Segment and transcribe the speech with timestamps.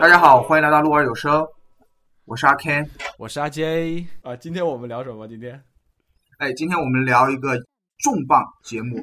[0.00, 1.46] 大家好，欢迎来到鹿儿有声，
[2.24, 4.34] 我是阿 Ken，我是阿 J 啊。
[4.34, 5.28] 今天我们聊什么？
[5.28, 5.62] 今天，
[6.38, 7.58] 哎，今天我们聊一个
[7.98, 8.96] 重磅节目，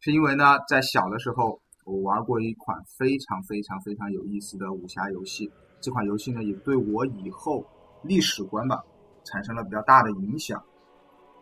[0.00, 5.50] 是因为呢，在小的时候我玩过一款非常非常非常有意思的武侠游戏，
[5.80, 7.64] 这款游戏呢也对我以后
[8.02, 8.78] 历史观吧
[9.24, 10.62] 产生了比较大的影响。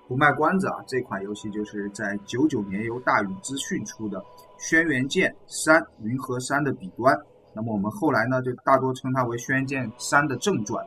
[0.07, 4.21] 不卖关子啊，这款游戏就是在九九年由大宇资讯出的
[4.61, 7.13] 《轩辕剑三：云和山的彼端》。
[7.55, 10.85] 那么我们后来呢，就大多称它为《轩辕剑三》的正传。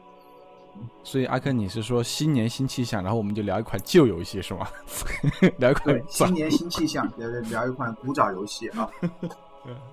[1.04, 4.68] 所以阿珂，你是说新年新气象，然后我们就聊一款旧游戏是吗？
[5.58, 8.90] 聊一款新年新气象，聊聊一款古早游戏啊。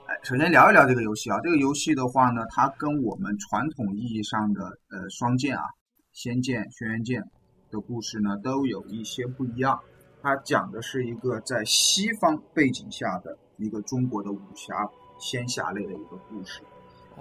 [0.07, 1.41] 哎，首先聊一聊这个游戏啊。
[1.43, 5.63] 这个游戏的话呢，它跟我们传统意义上的呃双剑啊，
[6.13, 7.23] 《仙剑》《轩辕剑》。
[7.71, 9.81] 的故事呢都有一些不一样，
[10.23, 16.63] 它讲的是一个在西方背景下的一个中国的武侠仙侠类的一个故事，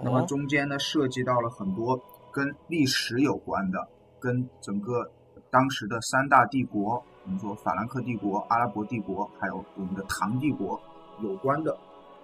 [0.02, 2.00] 那么中间呢涉及到了很多
[2.32, 5.10] 跟历史有关的，跟整个
[5.50, 10.80] 当时的三大帝国，我们说法兰克帝国、阿拉伯帝国，还有我们的唐帝国
[11.22, 11.78] 有关的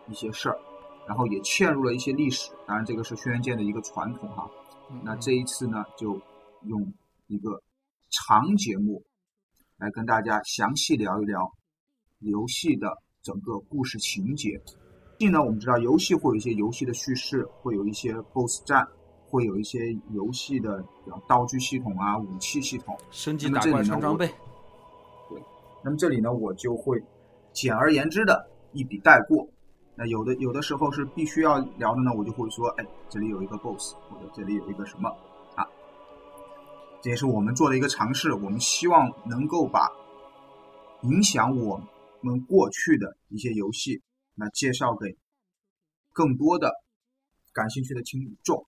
[0.08, 0.58] 一些事儿，
[1.06, 4.50] 然后也嵌入了一些历史，当然这个是轩辕剑的一个传统哈。
[5.02, 6.20] 那这一次呢就
[6.64, 6.92] 用
[7.26, 7.62] 一个。
[8.12, 9.04] 长节目
[9.76, 11.52] 来跟大家详细聊一聊
[12.18, 12.88] 游戏的
[13.22, 14.60] 整个故事情节。
[15.20, 18.88] 近呢，我们知道游戏会有一些游戏的叙事，会有一些 BOSS 战，
[19.28, 20.82] 会有一些游戏的
[21.28, 24.26] 道具系统啊、武器系统、升级打怪穿装备。
[25.28, 25.38] 对，
[25.84, 26.98] 那么这里呢，我就会
[27.52, 29.46] 简而言之的一笔带过。
[29.94, 35.10] 那有的有的时候是必须要聊的呢，我就会说，哎，这里有一个 BOSS，或者这里有一个什么
[35.54, 35.68] 啊。
[37.02, 39.86] 这也是我们做的一个尝试，我们希望能够把
[41.02, 41.78] 影响我
[42.22, 44.00] 们过去的一些游戏，
[44.40, 45.16] 来介绍给
[46.12, 46.72] 更多的
[47.52, 48.66] 感兴趣的听众。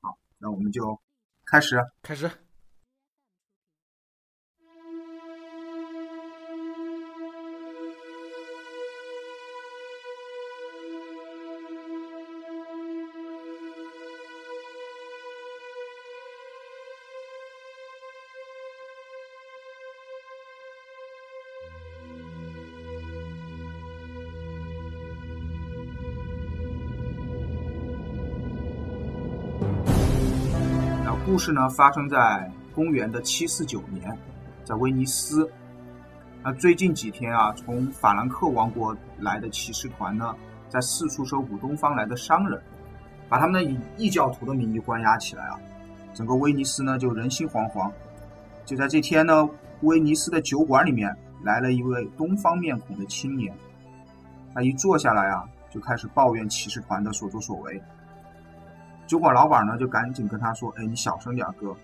[0.00, 1.00] 好，那我们就
[1.46, 2.41] 开始，开始。
[31.42, 34.16] 事呢发生在公元的七四九年，
[34.64, 35.50] 在威尼斯。
[36.40, 40.32] 那最近几天啊，从法兰克王国来的骑士团呢，
[40.68, 42.62] 在四处搜捕东方来的商人，
[43.28, 45.58] 把他们以异教徒的名义关押起来啊。
[46.14, 47.90] 整个威尼斯呢就人心惶惶。
[48.64, 49.48] 就在这天呢，
[49.80, 53.52] 威尼斯的酒馆里面来了一位东方面孔的青年，
[54.54, 55.42] 他一坐下来啊，
[55.72, 57.82] 就开始抱怨骑士团的所作所为。
[59.12, 61.76] 酒馆老板呢，就赶紧跟他说：“哎，你小声点，哥，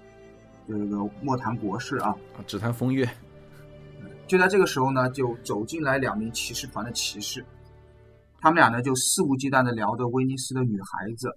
[0.67, 2.17] 这个莫谈国事啊，
[2.47, 3.07] 只谈风月。”
[4.27, 7.45] 就在这个时候呢，就走进来两名骑士团的骑士，
[8.41, 11.29] 他们俩呢就肆无忌惮的聊着威尼斯的女孩子。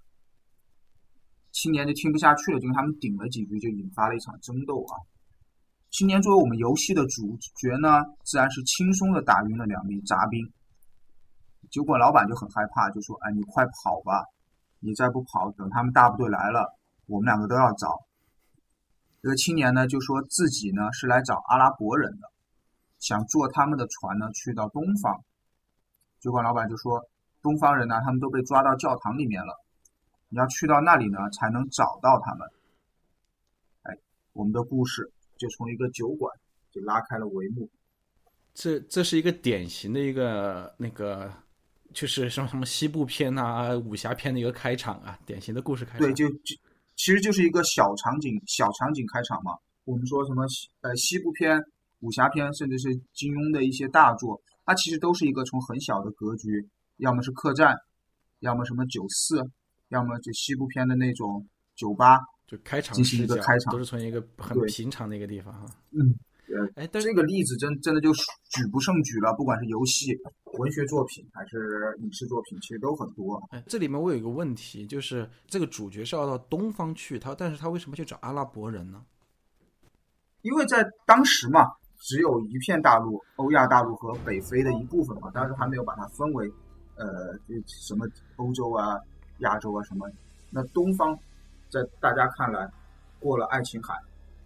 [1.52, 4.96] 青年就听不下去了，就跟他们顶了几句，就引发了一场争斗啊。
[5.90, 10.40] 青年作为我们游戏的主角呢，自然是轻松的打晕了两名杂兵。
[11.70, 14.24] 酒馆老板就很害怕，就说：“哎，你快跑吧。”
[14.84, 16.76] 你再不跑，等他们大部队来了，
[17.06, 18.04] 我们两个都要遭。
[19.22, 22.32] 这个青年呢，就说自己呢是来找阿拉伯人的，
[22.98, 25.24] 想坐他们的船呢去到东方。
[26.20, 27.08] 酒馆老板就说，
[27.44, 29.64] 东方人呢，他们都被抓到教堂里面了，
[30.30, 32.50] 你要去到那里呢，才能找到他们。
[33.84, 33.96] 哎，
[34.34, 36.36] 我们的故事就从一个酒馆
[36.72, 37.70] 就拉开了帷幕。
[38.56, 41.32] 这这是一个典型的一个那个。
[41.94, 46.00] 就是什么什么西部片啊、武侠片的一个开场啊，典型的故事开场。
[46.00, 46.56] 对，就就
[46.96, 49.52] 其实就是一个小场景、小场景开场嘛。
[49.86, 50.46] 我们说什么
[50.82, 51.60] 呃西部片、
[52.00, 57.76] 武侠片，甚至是金庸的一些大作，它其实都是一个从很小的格局，要么是客栈，
[58.40, 59.44] 要么什么酒肆，
[59.90, 61.46] 要么就西部片的那种
[61.76, 65.66] 酒吧，就开场进行一个开场，都是从一个很平常的一个地方哈。
[65.92, 66.16] 嗯。
[66.76, 70.18] 哎，这个例子真真的就举不胜举了，不管是游戏、
[70.60, 73.42] 文学作品还是影视作品，其实都很多。
[73.52, 79.04] 哎，这里面我有一个问题，就是这个主角是要到东方去，他但是他为什么去找阿拉伯人呢？
[80.42, 81.68] 因为在当时嘛，
[82.00, 86.52] 只有一片大陆，欧亚大陆和北非的一部分嘛，当时还没有把它分为，
[86.96, 88.08] 呃，就什么
[88.38, 88.98] 欧洲啊、
[89.40, 90.10] 亚洲啊什么。
[90.50, 91.16] 那东方，
[91.70, 92.68] 在大家看来，
[93.20, 93.94] 过了爱琴海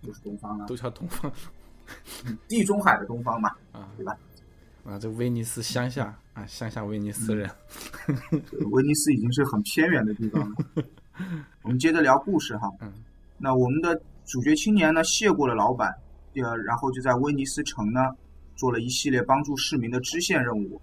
[0.04, 1.32] 就是东方了，都叫东方。
[2.48, 4.18] 地中海的东方嘛，啊，对吧？
[4.86, 7.50] 啊，这威尼斯乡下，啊，乡下威尼斯人，
[8.72, 10.56] 威尼斯已经是很偏远的地方了。
[11.64, 12.70] 我们接着聊故事哈。
[12.82, 12.92] 嗯。
[13.38, 15.94] 那我们的主角青年呢，谢过了老板，
[16.36, 18.00] 呃，然后就在威尼斯城呢，
[18.56, 20.80] 做了一系列帮助市民的支线任务，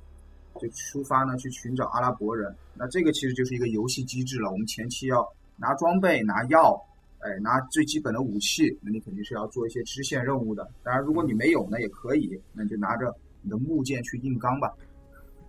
[0.61, 2.55] 就出发呢去寻找阿拉伯人。
[2.75, 4.51] 那这个其实就是一个游戏机制了。
[4.51, 5.27] 我们前期要
[5.57, 6.79] 拿装备、拿药，
[7.23, 10.69] 哎，拿最基本的武器，那你肯定是要做一些支线任务的。
[10.83, 14.73] 当然，如果你没有呢，也可以，那你就拿着你的木剑去硬刚吧。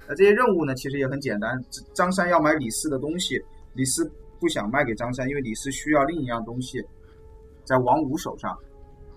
[0.08, 1.60] 那这些任务呢，其实也很简单。
[1.94, 3.42] 张三要买李四的东西，
[3.74, 4.12] 李四。
[4.40, 6.78] 不想卖给张三，因为李四需要另一样东西，
[7.64, 8.54] 在王五手上，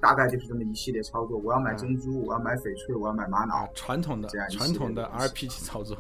[0.01, 1.37] 大概就是这么一系列操作。
[1.39, 5.99] 我要买珍珠，我要买翡翠，我要买玛瑙，传统的传统的 RPG 操作。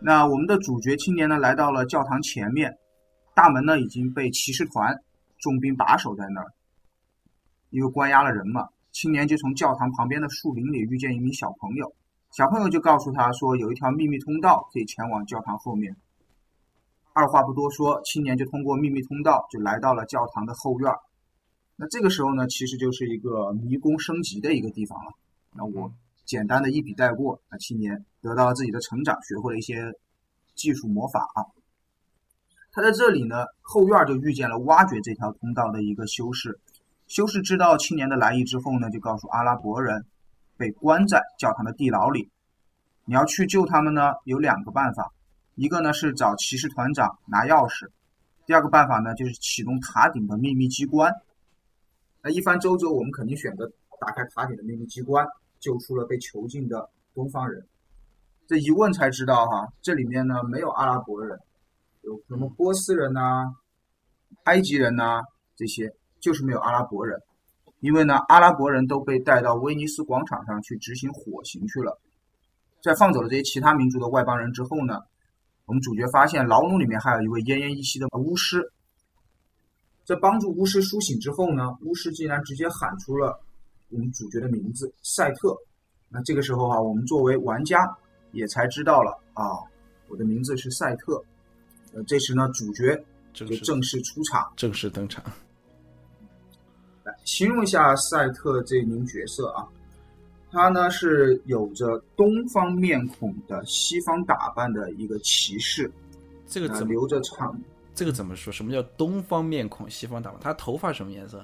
[0.00, 2.74] 那我们的主角青年呢，来到了教堂前面，
[3.36, 4.98] 大门呢已经被骑士团
[5.40, 6.54] 重兵把守在那儿，
[7.68, 8.70] 因为关押了人嘛。
[8.92, 11.92] 青年就从教堂旁边的树林里遇见一名小朋友，
[12.30, 15.94] 小朋友就告诉他说，有一条秘密通道可以前往教堂后面。
[17.12, 20.90] 二话不多说，青年就通过秘密通道就来到了教堂的后院。
[21.76, 25.12] 那这个时候呢，其实就是一个迷宫升级的一个地方了。
[25.52, 25.92] 那我
[26.24, 29.92] 简单的一笔带过，那青年得到了自己的成长，学会了一些
[30.54, 31.44] 技术魔法啊。
[32.76, 36.60] 他在这里呢，后院就遇见了挖掘这条通道的一个修士。
[37.06, 40.04] 修士知道青年的来意之后呢，就告诉阿拉伯人，
[40.58, 42.28] 被关在教堂的地牢里。
[43.06, 45.10] 你要去救他们呢，有两个办法。
[45.54, 47.88] 一个呢是找骑士团长拿钥匙，
[48.44, 51.10] 第二个办法呢就是启动塔顶的秘密机关。
[52.20, 55.26] 那一番周折，我们肯定选择打开塔顶的秘密机关，
[55.60, 57.66] 救出了被囚禁的东方人。
[58.46, 61.40] 这一问才知道哈，这里面呢没有阿拉伯人，
[62.06, 63.52] 有什么波斯人呐、
[64.44, 65.22] 埃及人呐
[65.56, 67.20] 这些，就是没有阿拉伯人。
[67.80, 72.00] 因为呢，阿拉伯人都被带到威尼斯广场上去执行火刑去了。
[72.80, 75.00] 在放走了这些其他民族的外邦人之后呢？
[75.64, 78.70] 我们主角发现牢笼里面还有一位奄奄一息的巫师，
[80.04, 83.40] 在帮助巫师苏醒之后呢，巫师竟然直接喊出了
[83.88, 85.56] 我们主角的名字赛特。
[86.08, 87.98] 那这个时候啊，我们作为玩家
[88.30, 89.42] 也才知道了啊，
[90.08, 91.20] 我的名字是赛特。
[91.96, 92.94] 呃，这时呢，主角
[93.32, 95.24] 就正式出场，正式登场。
[97.02, 99.66] 来形容一下赛特这名角色啊。
[100.52, 105.90] 他呢是有着东方面孔的西方打扮的一个骑士，
[106.46, 107.58] 这个怎么留着长？
[107.94, 108.52] 这个怎么说？
[108.52, 110.38] 什么叫东方面孔西方打扮？
[110.40, 111.42] 他头发什么颜色？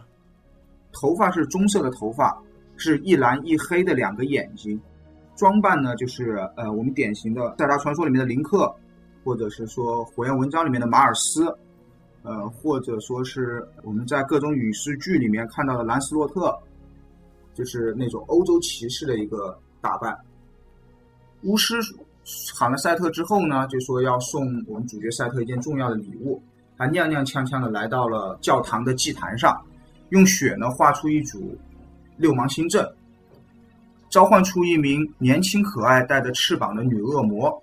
[0.93, 2.38] 头发是棕色的头发，
[2.76, 4.78] 是一蓝一黑的两个眼睛。
[5.34, 8.72] 装扮呢就是呃我们典型的《塞达传说》里面的林克，
[9.25, 11.47] 或者是说《火焰文章》里面的马尔斯，
[12.23, 16.57] 呃或者说是我们在各种影视剧里面看到的兰斯洛特。
[17.55, 20.19] 就是那种欧洲骑士的一个打扮。
[21.43, 21.75] 巫师
[22.59, 26.43] 喊了赛特之后呢，就说要送我们主角赛特一件重要的礼物。
[26.79, 29.55] 他踉踉跄跄的来到了教堂的祭坛上，
[30.09, 31.55] 用血呢画出一组
[32.17, 32.91] 六芒星阵，
[34.09, 37.62] 召唤出一名年轻可爱、带着翅膀的女恶魔。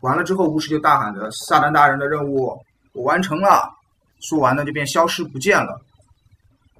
[0.00, 2.56] 完了之后，巫师就大喊着：“撒旦大人的任务
[2.92, 3.72] 我完成了！”
[4.20, 5.80] 说完呢，就便消失不见了。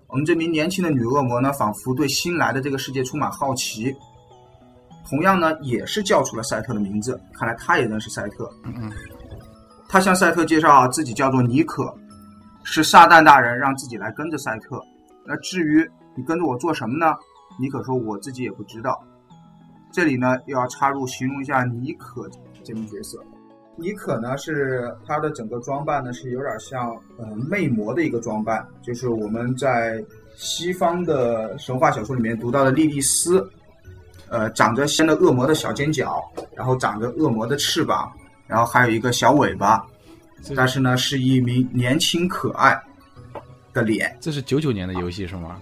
[0.08, 3.94] 我们这名年轻的女恶魔呢，仿佛对新来的这个世界充满好奇，
[5.08, 7.20] 同样呢，也是叫出了赛特的名字。
[7.34, 8.50] 看来她也认识赛特。
[8.64, 8.92] 嗯嗯。
[9.88, 11.94] 他向赛特介绍自己叫做尼可，
[12.64, 14.82] 是撒旦大人让自己来跟着赛特。
[15.24, 17.14] 那至于你跟着我做什么呢？
[17.60, 19.00] 尼可说我自己也不知道。
[19.92, 22.28] 这里呢，又要插入形容一下尼可
[22.66, 23.22] 这名角色。
[23.78, 30.02] 妮可呢，是她的整个装扮呢，是有点像呃魅魔的一个装扮，就是我们在
[30.34, 33.46] 西方的神话小说里面读到的莉莉丝，
[34.30, 36.22] 呃，长着仙的恶魔的小尖角，
[36.56, 38.10] 然后长着恶魔的翅膀，
[38.46, 39.86] 然后还有一个小尾巴，
[40.56, 42.80] 但是呢，是一名年轻可爱
[43.74, 44.16] 的脸。
[44.22, 45.60] 这是九九年的游戏是吗？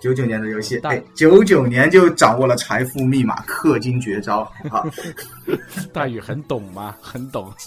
[0.00, 4.40] 九九年的游戏，哎，九九年就掌握了财富密码，氪金绝招
[4.70, 4.82] 啊！
[5.92, 6.96] 大宇很懂吗？
[7.00, 7.52] 很懂。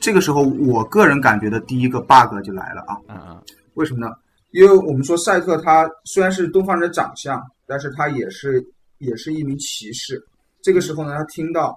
[0.00, 2.96] 这个时候，我个人感觉的第一个 bug 就来了啊！
[3.08, 3.42] 嗯嗯，
[3.74, 4.14] 为什么呢？
[4.52, 8.64] 因为我们说赛特他虽然是东方人的长相，但是他也是
[8.98, 10.24] 也是一名骑士。
[10.62, 11.76] 这个时候呢，他听到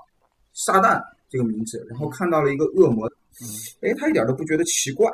[0.54, 3.12] 撒旦这个名字，然后看到了一个恶魔，
[3.82, 5.12] 哎，他一点都不觉得奇怪。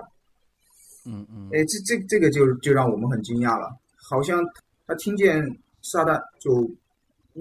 [1.06, 3.70] 嗯嗯，哎，这这这个就就让我们很惊讶了，
[4.10, 4.44] 好像
[4.88, 5.44] 他听见
[5.82, 6.62] 撒旦就，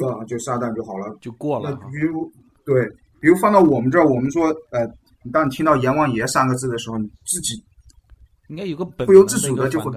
[0.07, 1.59] 啊，就撒旦就好了，就过。
[1.59, 1.71] 了。
[1.71, 2.31] 那比如
[2.65, 2.87] 对，
[3.21, 4.87] 比如放到我们这儿，我们说，呃，
[5.33, 7.55] 当你听到阎王爷三个字的时候，你自己
[8.49, 9.91] 应该有个不由自主的就会，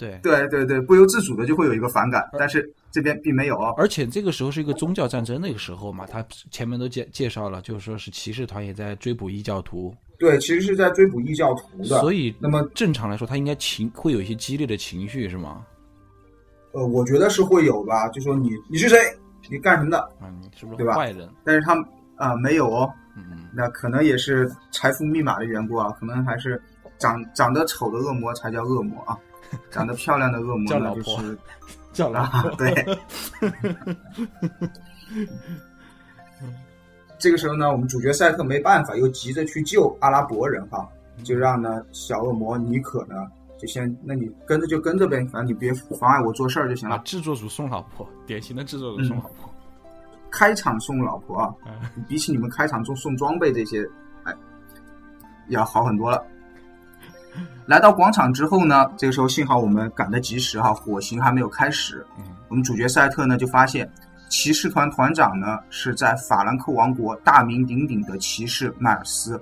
[0.00, 3.74] 对对对对，不由自主的就会有一个反感，但是这边并没有哦。
[3.76, 12.00] 而且这个时候是一个宗教战争那个时候嘛，他前面都介介绍了，就是说是骑士团也在追捕异教徒，对，其实是在追捕异教徒的。
[12.00, 15.64] 所以那么正常来说，他应该情会有一些激烈的情绪，是吗？
[16.72, 18.96] 呃，我觉得是会有吧，就说你你是谁，
[19.50, 19.98] 你干什么的？
[20.20, 21.28] 啊，你是不是坏人？
[21.44, 21.84] 但是他们
[22.16, 26.60] 啊、没有哦，嗯嗯，那可能也是财富密码的缘故啊，可能还是
[26.98, 29.18] 长长得丑的恶魔才叫恶魔啊，
[29.70, 31.38] 长得漂亮的恶魔呢就叫老婆是
[31.92, 32.98] 叫老啊婆，，对。
[37.18, 40.88] 这个时候呢，我们主角赛特没办法，又急着去救阿拉伯人哈，
[41.22, 43.26] 就让呢小恶魔尼可呢
[43.58, 47.02] 就先，那你跟着就跟着呗，反正你别妨碍我做事儿就行啊，了。
[47.04, 49.50] 制作组送老婆，典型的制作组送老婆。
[50.30, 53.86] 开场送老婆啊，嗯比起你们开场送送装备这些，
[54.22, 54.32] 哎，
[55.48, 56.24] 要好很多了。
[57.66, 62.06] 来到广场之后呢，这个时候幸好我们赶得及时哈，火刑还没有开始。
[62.18, 63.88] 嗯我们主角赛特呢就发现，
[64.28, 69.40] 骑士团团长呢是在法兰克王国大名鼎鼎的骑士迈尔斯。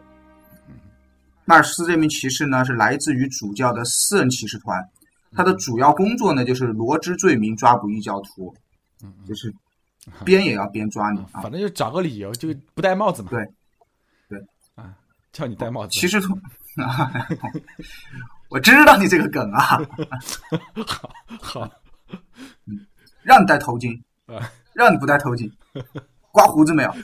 [1.47, 4.87] 迈尔斯这名骑士呢是来自于主教的私人骑士团，
[5.33, 8.55] 他的主要工作呢就是罗织罪名，抓捕异教徒，
[9.27, 9.51] 就是
[10.23, 11.41] 边也要边抓你啊。
[11.41, 13.31] 反正就找个理由，就不戴帽子嘛。
[13.31, 13.43] 对
[14.29, 14.39] 对
[14.75, 14.95] 啊，
[15.33, 15.99] 叫你戴帽子。
[15.99, 16.39] 骑士团，
[18.49, 19.81] 我知道你这个梗啊，
[20.87, 21.71] 好好。
[23.23, 25.51] 让你戴头巾，啊，让你不戴头巾，
[26.33, 26.95] 刮胡子没有？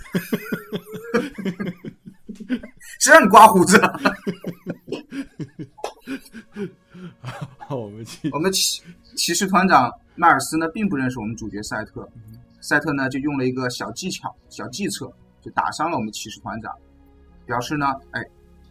[2.98, 3.76] 谁让你刮胡子。
[3.78, 4.00] 了？
[7.58, 8.30] 好，我们去。
[8.30, 8.82] 我们骑
[9.16, 12.08] 骑士团长迈尔斯呢，并不认识我们主角赛特，
[12.60, 15.12] 赛特呢就用了一个小技巧、小计策，
[15.42, 16.72] 就打伤了我们骑士团长，
[17.44, 18.24] 表示呢，哎，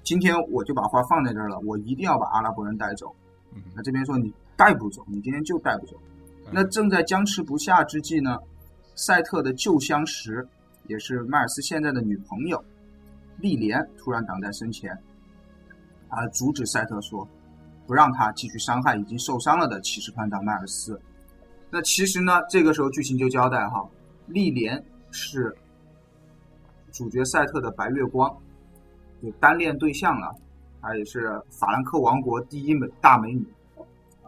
[0.03, 3.13] 今天我就把话放在这儿了，我一定要把阿拉伯人带走。
[3.55, 5.95] 嗯那这边说你带不走，你今天就带不走。
[6.51, 8.37] 那正在僵持不下之际呢，
[8.95, 10.45] 赛特的旧相识，
[10.87, 12.63] 也是迈尔斯现在的女朋友
[13.37, 14.91] 莉莲，突然挡在身前，
[16.09, 17.27] 啊，阻止赛特说，
[17.87, 20.99] 不让他继续伤害已经受伤了的骑士团长迈尔斯。
[21.69, 23.83] 那其实呢，这个时候剧情就交代哈，
[24.27, 25.55] 莉莲是
[26.91, 28.35] 主角赛特的白月光，
[29.23, 30.35] 有单恋对象了，
[30.81, 33.45] 她也是法兰克王国第一美大美女。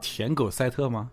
[0.01, 1.11] 舔狗赛特吗？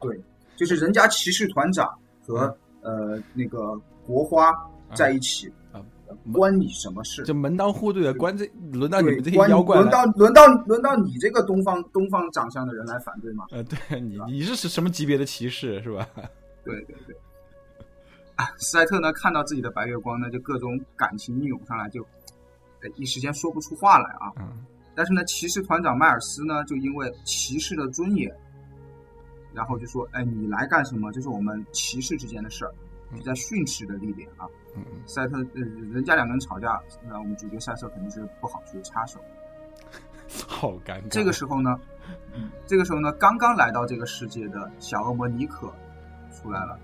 [0.00, 0.20] 对，
[0.56, 4.52] 就是人家骑士团长和、呃那个国花
[4.94, 5.80] 在一起，啊
[6.32, 7.22] 关你什么事？
[7.24, 9.78] 就门当户对的，关这轮到你们这，些妖怪。
[9.78, 13.44] 轮到轮到轮到你这个东方东方长相的人来反对吗？
[13.50, 16.08] 呃，对你你是什么级别的骑士是吧？
[16.64, 17.16] 对 对对。
[18.36, 22.06] 啊，赛特呢看到自己的白月光呢，就各种感情一涌上来，就呃
[22.94, 24.32] 一时间说不出话来啊。
[24.38, 24.64] 嗯
[24.98, 28.34] 但是呢，骑士团长迈尔斯呢，就因为骑士的尊严，
[29.52, 31.12] 然后就说：“哎，你来干什么？
[31.12, 32.72] 这是我们骑士之间的事儿。”
[33.14, 34.48] 就在训斥的莉莲啊。
[35.04, 35.60] 赛特，呃，
[35.92, 39.20] 人家两个人吵架，那我们主角赛特肯定是不好去插手。
[40.48, 41.08] 好尴尬。
[41.10, 41.78] 这个时候呢，
[42.64, 45.70] 这个时候呢，刚刚来到这个世界的小恶魔尼可
[46.32, 46.78] 出来了，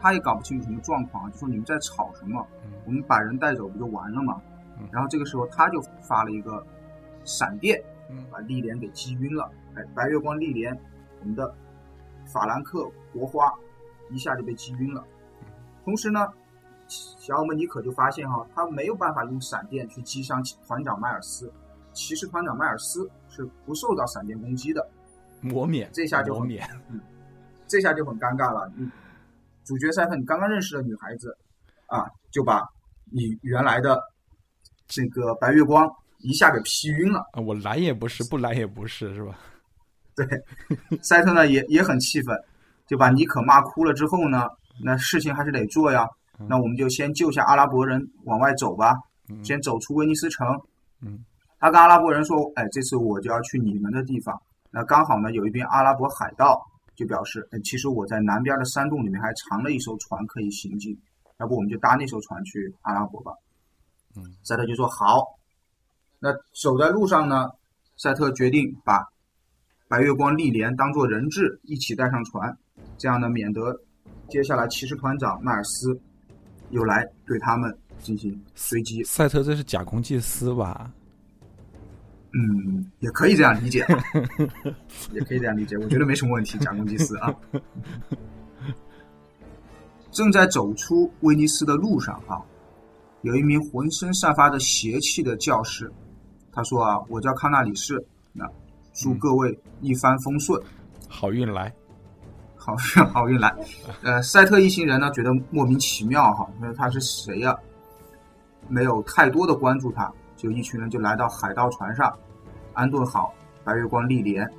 [0.00, 2.46] 他也搞不清楚什么状况，就说你们在吵什么？
[2.64, 4.47] 嗯我们把人带走不就完了吗嗯？
[4.92, 6.64] 然后这个时候他就发了一个
[7.24, 9.50] 闪电，嗯把丽莲给击晕了。
[9.74, 10.78] 哎，白月光丽莲，
[11.20, 11.54] 我们的
[12.26, 13.52] 法兰克国花
[14.10, 15.04] 一下就被击晕了。
[15.84, 16.28] 同时呢，
[16.86, 21.52] 小恶魔尼可就发现哈，他没有办法用闪电去击伤团长迈尔斯。
[21.92, 24.88] 骑士团长迈尔斯是不受到闪电攻击的，
[25.40, 26.68] 磨免，这下就磨免。
[26.88, 27.00] 嗯
[27.66, 28.70] 这下就很尴尬了。
[28.76, 28.90] 嗯
[29.64, 31.36] 主角赛特，你刚刚认识的女孩子
[31.86, 32.66] 啊，就把
[33.04, 34.00] 你原来的
[34.88, 37.20] 这个白月光一下给劈晕了。
[37.32, 39.38] 啊，我来也不是，不来也不是，是吧？
[40.16, 40.26] 对
[41.00, 42.36] 赛特呢也也很气愤，
[42.88, 44.48] 就把尼可骂哭了之后呢，
[44.82, 46.04] 那事情还是得做呀。
[46.48, 48.94] 那我们就先救下阿拉伯人，往外走吧，
[49.28, 50.46] 嗯先走出威尼斯城。
[51.02, 51.24] 嗯，
[51.58, 54.40] 他跟阿拉伯人说：“哎，这次我就要去你们的地方。
[54.70, 56.60] 那刚好呢，有一边阿拉伯海盗
[56.94, 60.96] 就表示，哎，其实我在南边的山洞里面还藏了一艘船可以行进，
[61.38, 63.32] 要不我们就搭那艘船去阿拉伯吧。”
[64.18, 65.38] 嗯，赛特就说好。
[66.18, 67.48] 那走在路上呢，
[67.96, 69.06] 赛特决定把
[69.88, 72.58] 白月光丽莲当做人质一起带上船，
[72.96, 73.80] 这样呢，免得
[74.28, 75.98] 接下来骑士团长迈尔斯
[76.70, 79.02] 又来对他们进行追击。
[79.04, 80.90] 赛特这是假公济私吧？
[82.34, 83.86] 嗯，也可以这样理解，
[85.12, 87.34] 也可以这样理解，我觉得没什么问题，假公济私啊。
[90.10, 92.44] 正在走出威尼斯的路上哈、
[93.28, 95.92] 有一名浑身散发着邪气的教士，
[96.50, 98.42] 他说啊，我叫康纳里士，那
[98.94, 100.58] 祝各位一帆风顺。
[101.10, 101.70] 好运来，
[102.56, 103.54] 好运 好运来。
[104.02, 107.54] 呃，赛特一行人呢，觉得莫名其妙哈，那他是谁呀？
[108.66, 112.10] 没有太多的关注他，就一群人就来到海盗船上，
[112.72, 114.50] 安顿好白月光莉莲。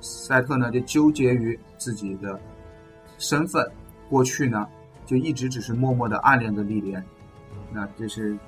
[0.00, 2.40] 赛特呢就纠结于自己的
[3.18, 3.64] 身份，
[4.08, 4.66] 过去呢
[5.06, 7.04] 就一直只是默默的暗恋着莉莲，
[7.72, 8.38] 那这是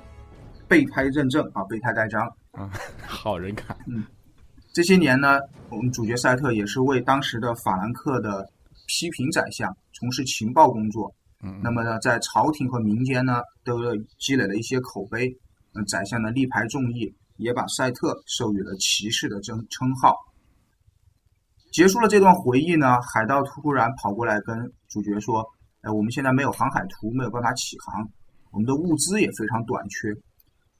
[0.67, 2.69] 备胎认证啊，备胎盖章啊，
[3.05, 3.77] 好人卡。
[3.87, 4.03] 嗯，
[4.73, 5.39] 这些年呢，
[5.69, 8.49] 我们主角赛特也是为当时的法兰克的
[8.87, 11.13] 批评宰相从事情报工作。
[11.41, 13.79] 嗯，那么呢，在朝廷和民间呢，都
[14.19, 15.29] 积累了一些口碑。
[15.75, 20.15] 嗯，宰相的力排众议，也把赛特授予了骑士的称称号。
[21.71, 24.55] 结束了这段回忆呢，海盗突然跑过来跟
[24.87, 25.43] 主角说
[25.81, 28.07] ：“哎，我们现在没有航海图，没有办法起航，
[28.53, 30.15] 我们的物资也非常短缺。”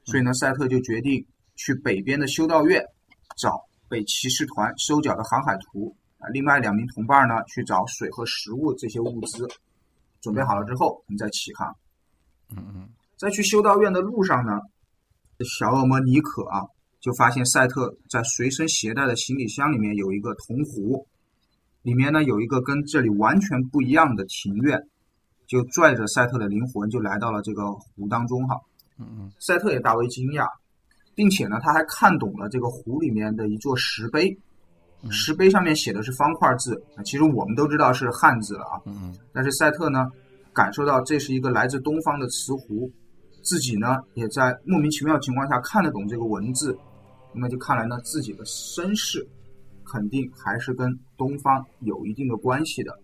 [0.06, 1.26] 所以呢，赛特就决定
[1.58, 2.82] 去北边的修道院
[3.36, 5.94] 找被骑士团收缴的航海图。
[6.20, 9.46] 啊，另外两名同伴呢，去找水和食物这些物资。
[10.22, 11.76] 准备好了之后，我们再起航。
[12.56, 14.62] 嗯嗯，在去修道院的路上呢，
[15.44, 16.62] 小恶魔尼可啊，
[17.02, 21.06] 就发现赛特在随身携带的行李箱里面有一个铜壶，
[21.82, 24.80] 里面呢有一个跟这里完全不一样的庭院，
[25.48, 28.56] 就拽着赛特的灵魂就来到了这个湖当中哈。
[29.00, 30.48] 嗯嗯，赛特也大为惊讶，
[31.16, 34.38] 并且呢，他还看懂了这个湖里面的一座石碑。
[35.12, 38.82] 石碑上面写的是方块字，其实我们都知道是汉字了啊。
[38.86, 40.08] 嗯但是赛特呢，
[40.54, 42.90] 感受到这是一个来自东方的瓷壶，
[43.42, 46.78] 自己呢也在莫名其妙情况下看得懂这个文字，
[47.34, 49.28] 那么就看来呢，自己的身世
[49.84, 52.98] 肯定还是跟东方有一定的关系的。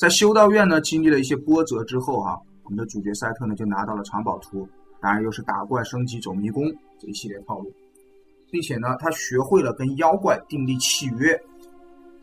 [0.00, 4.66] 嗯，在修道院呢经历了一些波折之后啊、我们的主角赛特呢就拿到了藏宝图，
[5.00, 6.64] 当然又是打怪升级走迷宫
[6.98, 7.70] 这一系列套路。
[8.50, 11.40] 并且呢，他学会了跟妖怪订立契约。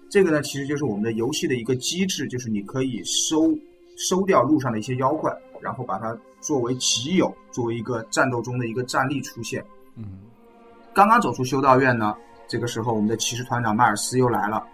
[0.09, 3.57] 这个呢，其实就是我们的游戏的一个机制，就是你可以收
[3.95, 9.63] 收掉路上的一些妖怪，然后把它作为己有，作为一个战斗中的一个战力出现。
[9.95, 10.19] 嗯
[10.93, 12.13] 刚刚走出修道院呢，
[12.47, 14.67] 这个时候我们的骑士团长迈尔斯又来了。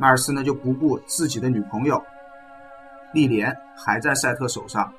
[0.00, 2.02] 迈尔斯呢就不顾自己的女朋友
[3.12, 4.90] 莉莲还在赛特手上，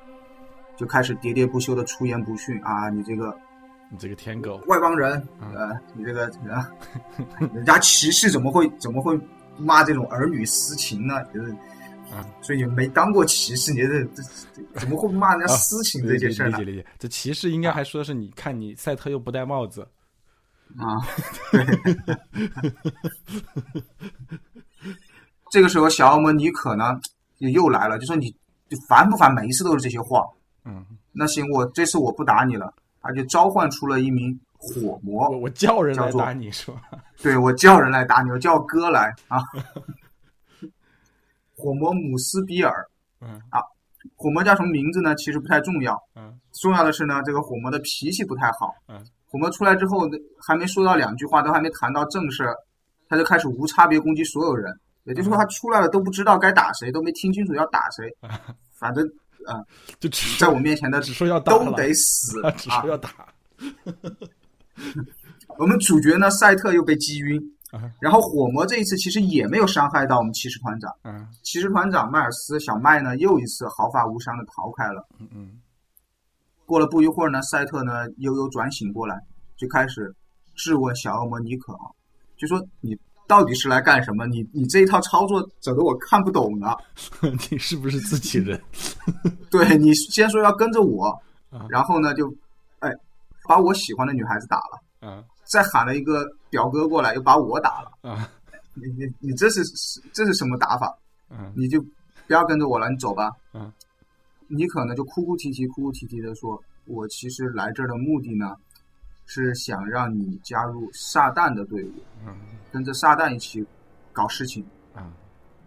[0.76, 3.36] 就开始喋喋不休的出言不逊啊，你这个
[3.90, 6.70] 你这个天狗，外邦人，呃，你这个啊，
[7.52, 9.18] 人家骑士怎么会怎么会
[9.56, 11.24] 骂这种儿女私情呢？
[11.34, 11.50] 就是，
[12.14, 14.22] 啊，所以你没当过骑士，你这这
[14.54, 16.70] 这怎么会骂人家私情这件事呢理解？
[16.70, 16.86] 理解。
[16.98, 19.82] 这骑士应该还说的是，你看你赛特又不戴帽子，
[20.78, 21.02] 啊，
[21.50, 21.66] 对。
[25.52, 26.98] 这个时候，小恶魔尼可呢
[27.36, 28.30] 也又来了，就说你
[28.70, 29.30] 就烦不烦？
[29.34, 30.24] 每一次都是这些话。
[30.64, 35.28] 嗯，那行，我这次我不打你了，他就召唤出了一名火魔。
[35.28, 36.80] 我我叫人来打你是吧？
[37.22, 39.42] 对我叫人来打你，我叫哥来啊！
[41.54, 42.86] 火魔姆斯比尔，
[43.20, 43.60] 嗯啊
[44.16, 45.14] 火魔叫什么名字呢？
[45.16, 48.74] 其实不太重要，嗯重要的是呢，这个火魔的脾气不太好。
[48.88, 50.08] 嗯，火魔出来之后，
[50.40, 52.48] 还没说到两句话，都还没谈到正事，
[53.06, 54.74] 他就开始无差别攻击所有人。
[55.04, 58.06] 也就是说，他出来了都不知道该打谁，都没听清楚要打谁，
[58.78, 59.04] 反正
[59.46, 59.58] 啊
[59.98, 62.90] 就只在我面前的只说要打都得死他只啊说！
[62.90, 63.10] 要打，
[65.58, 67.40] 我们主角呢，赛特又被击晕
[67.72, 70.92] 啊，然后火魔这一次其实也没有伤害到我们骑士团长。
[71.04, 75.06] 嗯骑士团长迈尔斯小麦呢，又一次毫发无伤的逃开了。
[75.18, 75.60] 嗯嗯
[76.64, 79.20] 过了不一会儿呢，赛特呢悠悠转醒过来，
[79.56, 80.14] 就开始
[80.54, 81.90] 质问小恶魔尼可啊，
[82.36, 84.26] 就说你到底是来干什么？
[84.26, 86.76] 你你这一套操作整的我看不懂了。
[87.50, 88.60] 你是不是自己人？
[89.50, 91.06] 对你先说要跟着我
[91.50, 92.32] 啊，然后呢就，
[92.80, 92.90] 哎，
[93.48, 97.90] 把我喜欢的女孩子打了，啊再喊了一个表哥过来，又把我打了。
[98.02, 98.28] 啊
[98.74, 99.62] 你你你这是
[100.12, 100.94] 这是什么打法？
[101.30, 101.80] 嗯你就
[102.26, 103.30] 不要跟着我了，你走吧。
[103.52, 103.70] 嗯，
[104.48, 108.54] 你可能就哭哭啼啼、哭哭啼啼的说：“我其实来这儿的目的呢，
[109.34, 111.92] 是想让你加入撒旦的队伍，
[112.26, 112.34] 嗯
[112.70, 113.64] 跟着撒旦一起
[114.12, 114.62] 搞事情、
[114.94, 115.10] 啊，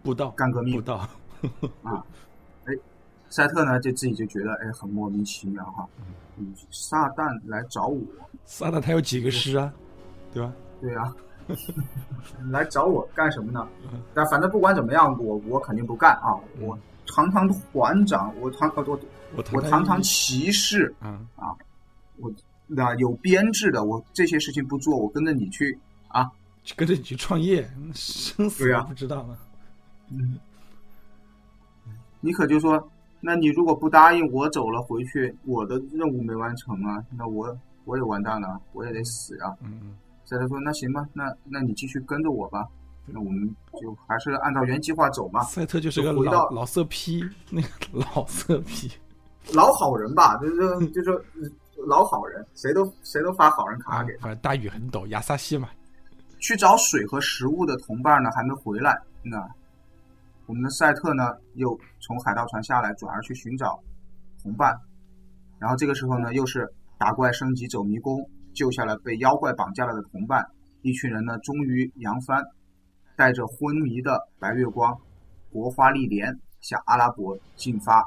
[0.04, 0.82] 布道干革命布。
[0.82, 0.98] 道，
[1.82, 2.04] 啊。”
[2.66, 2.72] 哎，
[3.28, 5.84] 赛特呢就自己就觉得哎很莫名其妙哈，
[6.38, 8.00] 嗯，撒旦来找我，
[8.44, 9.72] 撒旦他有几个师啊？
[10.32, 10.52] 对吧？
[10.80, 11.12] 对啊，
[12.52, 13.66] 来找我干什么呢？
[14.14, 16.38] 但反正不管怎么样，我我肯定不干啊！
[16.60, 18.96] 我堂堂团长，我堂呃我
[19.34, 21.18] 我我堂堂骑士，啊
[22.66, 26.30] 那有编制的，我这些事情不做，我跟着你去啊！
[26.64, 29.38] 去跟着你去创业， 生死不知道呢。
[30.10, 30.38] 嗯，
[32.20, 42.66] 你可就说：“那你如果不答应，我走了回去，我的任务没完成啊，那我我也完蛋了，我也得死啊！”嗯赛特说：“那行吧，那那你继续跟着我吧。”
[43.08, 43.48] 那我们
[43.80, 45.44] 就还是按照原计划走嘛。
[45.44, 48.90] 赛特就是个回到老老色批，那个老色批，
[49.52, 51.24] 老好人吧，就是 就是
[51.86, 54.34] 老好人，谁都谁都发好人卡给他。
[54.36, 55.70] 大雨很陡，亚萨西嘛。
[56.40, 59.48] 去找水和食物的同伴呢还没回来，那
[60.46, 63.80] 我们的赛特呢又从海盗船下来，转而去寻找
[64.42, 64.76] 同伴。
[65.58, 66.68] 然后这个时候呢，又是
[66.98, 70.44] 打怪升级走迷宫，救下了被妖怪绑架了的同伴。
[70.82, 72.44] 一群人呢终于扬帆，
[73.16, 74.96] 带着昏迷的白月光，
[75.50, 78.04] 国花丽莲向阿拉伯进发。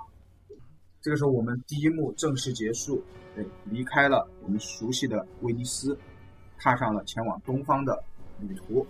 [1.01, 3.01] 这个时候，我们第一幕正式结束，
[3.39, 5.97] 对，离开了我们熟悉的威尼斯，
[6.57, 7.97] 踏上了前往东方的
[8.39, 8.85] 旅途。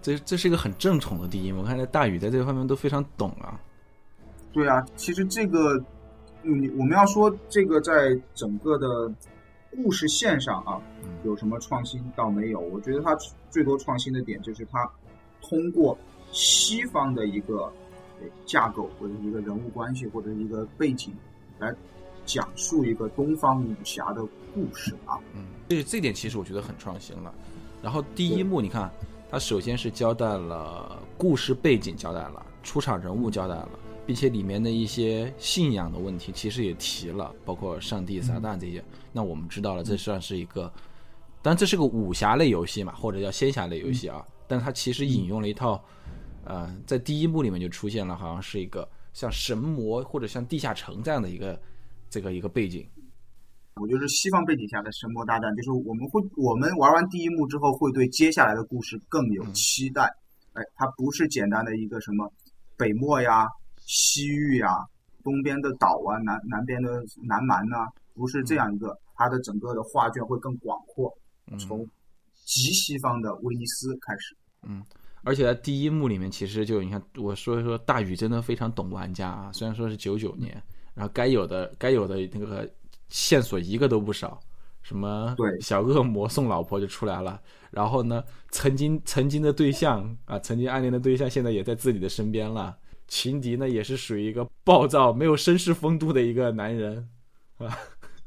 [0.00, 3.60] 这这是一个很正统的第一幕，我看这大宇在这方面都非常懂啊。
[4.52, 5.78] 对啊，其实这个，
[6.42, 9.14] 嗯，我们要说这个在整个的
[9.70, 10.82] 故事线上啊，
[11.22, 12.58] 有什么创新倒没有。
[12.58, 13.16] 我觉得它
[13.48, 14.90] 最多创新的点就是它
[15.40, 15.96] 通过
[16.32, 17.72] 西方的一个
[18.44, 21.14] 架构或者一个人物关系或者一个背景
[21.60, 21.72] 来
[22.24, 24.22] 讲述一个东方武侠的
[24.54, 25.18] 故事啊。
[25.34, 27.32] 嗯，这这点其实我觉得很创新了。
[27.82, 28.90] 然后第一幕你看，
[29.30, 33.68] 它首先是交代了故事背景，交代了出场人物，交代了。
[34.04, 38.84] 并且里面的一些信仰的问题，其实也提了，包括上帝、撒旦这些。
[39.12, 40.62] 那我们知道了，这算是一个，
[41.40, 44.20] 当然这是个武侠类游戏嘛，或者叫仙侠类游戏啊。
[44.48, 45.80] 但它其实引用了一套，
[46.44, 51.58] 呃，在第一幕里面就出现了，好像是一个像神魔或者像地下城这样的一个
[52.12, 52.86] 这个一个背景。
[53.76, 60.02] 我觉得是西方背景下的神魔大战，就是我们会我们玩完第一幕之后，会对接下来的故事更有期待。
[60.52, 62.30] 哎，它不是简单的一个什么
[62.76, 63.48] 北漠呀。
[63.84, 64.68] 西域呀，
[65.24, 71.12] 东边的岛啊，南南边的南蛮呐，不是这样一个，它的整个的画卷会更广阔，
[71.58, 71.84] 从
[72.44, 74.36] 极西方的威尼斯开始。
[74.62, 74.84] 嗯，
[75.24, 79.50] 而且在第一幕里面，其实就你看，我说一说，大宇真的非常懂玩家啊。
[79.52, 80.62] 虽然说是九九年，
[80.94, 82.68] 然后该有的该有的那个
[83.08, 84.40] 线索一个都不少，
[84.82, 92.76] 什么对小恶魔送老婆就出来了，然后呢，曾经曾经的对象啊，曾经暗恋的对象，现在也在自己的身边了。
[93.08, 97.06] 情敌呢，也是属于一个暴躁、没有绅士风度的一个男人，
[97.58, 97.76] 啊，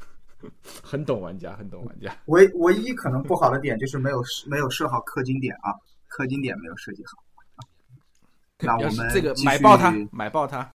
[0.83, 2.15] 很懂玩家，很懂玩家。
[2.25, 5.73] 唯唯一可能不好的点就是没有没有设好氪金点啊，
[6.15, 7.23] 氪金点没有设计好。
[8.59, 10.69] 那我们这个买爆它，买爆它。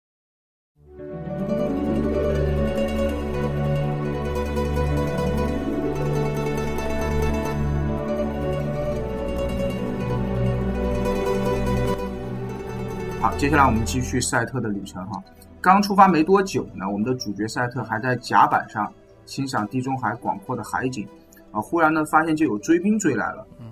[13.21, 15.23] 好，接下来我们继续赛特的旅程哈。
[15.61, 18.91] 刚出发没多久呢，我们的主角赛特还在甲板上
[19.27, 21.07] 欣赏地中海广阔的海景，
[21.53, 23.47] 啊，忽然呢发现就有追兵追来了。
[23.59, 23.67] 嗯。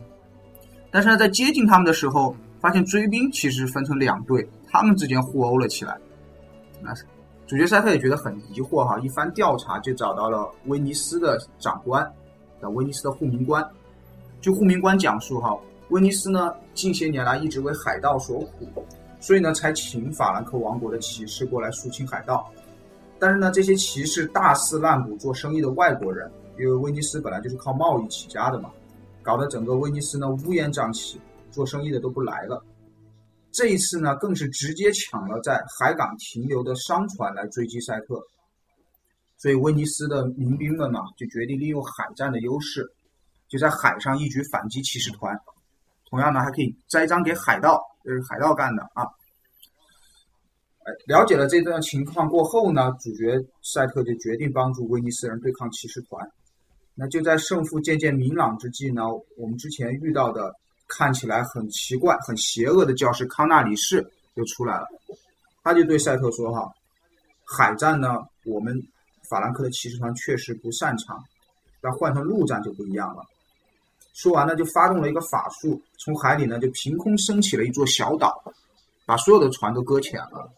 [0.90, 5.96] 但是呢，在接近他们的时候，发现追兵其实分成两队，他们之间互殴了起来。
[6.82, 6.92] 那
[7.46, 12.06] 主角赛特也觉得很疑惑哈，一番调查就找到了威尼斯的长官，
[12.60, 13.66] 的威尼斯的护民官。
[14.42, 15.56] 据护民官讲述哈，
[15.88, 18.84] 威尼斯呢近些年来一直为海盗所苦。
[19.20, 22.50] 所以呢，才请法兰克王国的骑士过来肃清海盗。
[23.18, 28.70] 但是呢，这些骑士大肆滥捕做生意的外国人，因为威尼斯本来就是靠贸易起家的嘛，
[29.22, 32.64] 搞得整个威尼斯呢乌烟瘴气，做生意的都不来了。
[33.50, 38.22] 这一次呢，更是直接抢了在海港停留的商船来追击赛特。
[39.36, 42.88] 所以威尼斯的民兵们嘛，就决定利用海战的优势，
[43.48, 45.36] 就在海上一举反击骑士团。
[46.08, 47.82] 同样呢，还可以栽赃给海盗。
[48.08, 49.04] 这是海盗干的啊！
[51.06, 56.26] 了解了这段情况过后呢，主角赛特就决定帮助威尼斯人对抗骑士团。
[56.94, 59.02] 那就在胜负渐渐明朗之际呢，
[59.36, 60.54] 我们之前遇到的
[60.88, 64.86] 看起来很奇怪、很邪恶的教师康纳里士就出来了。
[65.62, 66.72] 他就对赛特说：“哈，
[67.44, 68.74] 海战呢，我们
[69.28, 71.22] 法兰克的骑士团确实不擅长，
[71.82, 73.22] 但换成陆战就不一样了。”
[74.18, 78.42] 说完呢，就发动了一个法术，从海里呢就凭空升起了一座小岛，
[79.06, 80.50] 把所有的船都搁浅了。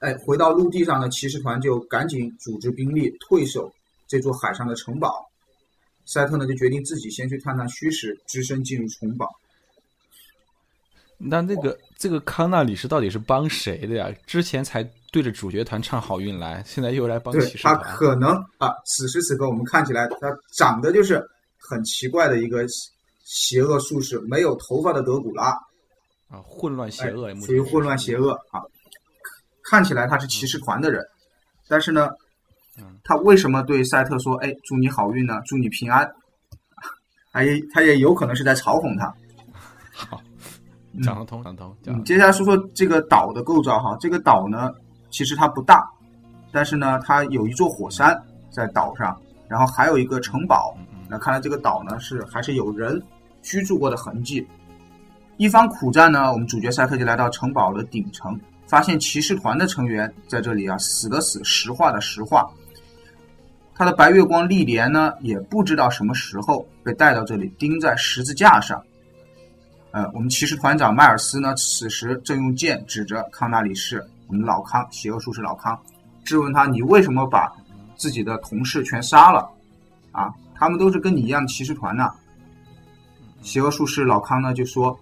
[0.00, 3.72] 哎，回到陆地上呢骑士团就赶紧组织兵力退守
[4.08, 5.24] 这座海上的城堡。
[6.04, 9.32] 赛特呢就决定自己先去探探虚实，只身进入城堡。
[11.16, 14.10] 那那个这个康纳里是到底是帮谁的呀？
[14.26, 17.72] 之前才对着主角团唱好运来，现在又来帮骑士团。
[17.76, 21.24] 他可能啊，此时此刻我们看起来他长得就是。
[21.68, 22.64] 很奇怪的一个
[23.24, 25.46] 邪恶术士，没有头发的德古拉
[26.28, 28.62] 啊，混乱邪恶，属于混乱邪恶啊。
[29.64, 31.04] 看起来他是骑士团的人，
[31.68, 32.08] 但是呢，
[33.02, 36.08] 他为什么对赛特说：“哎，祝你好运呢，祝你平安？”
[37.32, 39.12] 他也他也有可能是在嘲讽他。
[39.92, 40.22] 好，
[41.02, 41.76] 讲得通，讲得通。
[41.86, 43.96] 嗯，接下来说说这个岛的构造哈。
[44.00, 44.72] 这个岛呢，
[45.10, 45.84] 其实它不大，
[46.52, 48.16] 但是呢，它有一座火山
[48.52, 50.76] 在岛上，然后还有一个城堡。
[51.08, 53.02] 那看来这个岛呢是还是有人
[53.42, 54.46] 居住过的痕迹。
[55.36, 62.48] 一番苦战呢，我们主角赛特就来到城堡的顶层，发现骑士团的成员在这里啊，死的死，石化的石化。
[63.74, 68.82] 他的白月光历莲呢，也不知道什么时候被带到这里，钉在十字架上。
[69.90, 75.78] 呃，我们骑士团长迈尔斯呢，此时正用剑指着康纳里士，我们老康，邪恶术士老康，
[76.24, 77.52] 质问他：“你为什么把
[77.96, 79.46] 自己的同事全杀了？
[80.12, 82.10] 啊，他们都是跟你一样的骑士团呢？”
[83.42, 84.98] 邪恶术士老康呢就说：“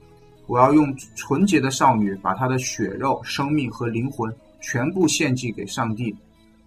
[0.46, 6.14] 我要用纯洁的少女，把她的血肉、生命和灵魂全部献祭给上帝。”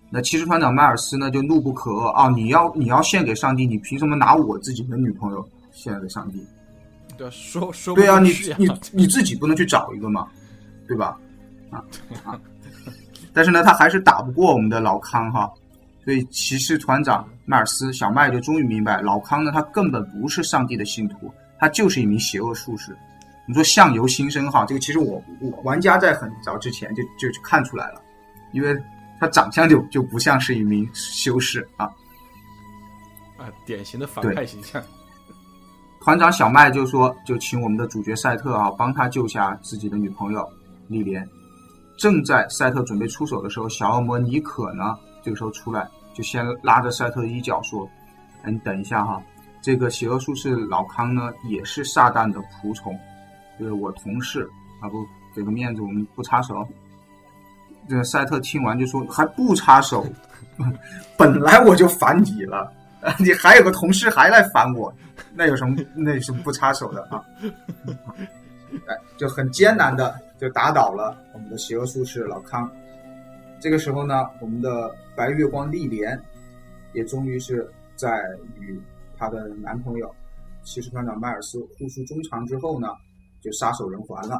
[0.10, 2.30] 那骑士团长迈尔斯呢就怒不可遏啊！
[2.30, 6.42] 你要你要献给上帝，你凭什么拿我自己的女朋友献给上帝？
[7.18, 10.26] 对，说说对啊，你你你自己不能去找一个吗？
[10.88, 11.20] 对吧？
[11.70, 11.84] 啊
[12.24, 12.40] 啊！
[13.34, 15.52] 但是呢，他还是打不过我们的老康哈。
[16.08, 22.98] 所以骑士团长迈尔斯小麦就终于明白，老康呢，他根本不是上帝的信徒，他就是一名邪恶术士。
[23.46, 28.02] 你说相由心生哈，这个其实我我玩家在很早之前就就看出来了，
[28.54, 28.74] 因为。
[29.20, 31.88] 他长相就就不像是一名修士啊，
[33.36, 34.80] 啊，典型的反派形象。
[36.06, 40.48] 团长小麦就说：“就请我们的主角赛特啊，帮他救下自己的女朋友
[40.88, 41.28] 莉莲。”
[41.98, 47.88] 正在赛特准备出手的时候，小恶魔尼可呢，这个时候出来，就先拉着赛特的衣角说
[48.42, 49.22] ：“哎，你等一下哈，
[49.62, 53.00] 这个邪恶术士老康呢，也是撒旦的仆从，
[53.60, 54.50] 就是我同事
[54.82, 56.68] 啊，不给个面子，我们不插手。”
[57.88, 60.08] 这个赛特听完就说：“还不插手？
[61.16, 62.74] 本来我就烦你了，
[63.20, 64.92] 你还有个同事还来烦我，
[65.36, 65.78] 那有什么？
[65.94, 67.24] 那有什么不插手的啊？”
[68.88, 72.68] 哎，就很艰难的就打倒了我们的邪恶术士老康。
[73.60, 76.20] 这个时候呢，我们的白月光丽莲
[76.94, 78.22] 也终于是在
[78.60, 78.80] 与
[79.18, 80.14] 她的男朋友
[80.64, 82.88] 骑士团长迈尔斯互诉衷肠之后呢，
[83.42, 84.36] 就撒手人寰了。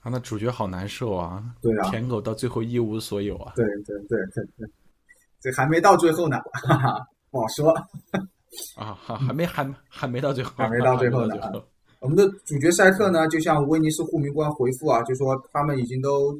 [0.00, 1.42] 啊那主角好难受啊！
[1.60, 3.52] 对啊， 舔狗到最后一无所有啊！
[3.56, 4.68] 对对对对对，
[5.40, 7.72] 这还没到最后呢，哈哈，不好说。
[8.76, 11.34] 啊，还还没还还没到最后，还没到最后 呢。
[11.98, 16.38] 我们的主角赛特呢，就向威尼斯护民官回复啊，就说他们已经都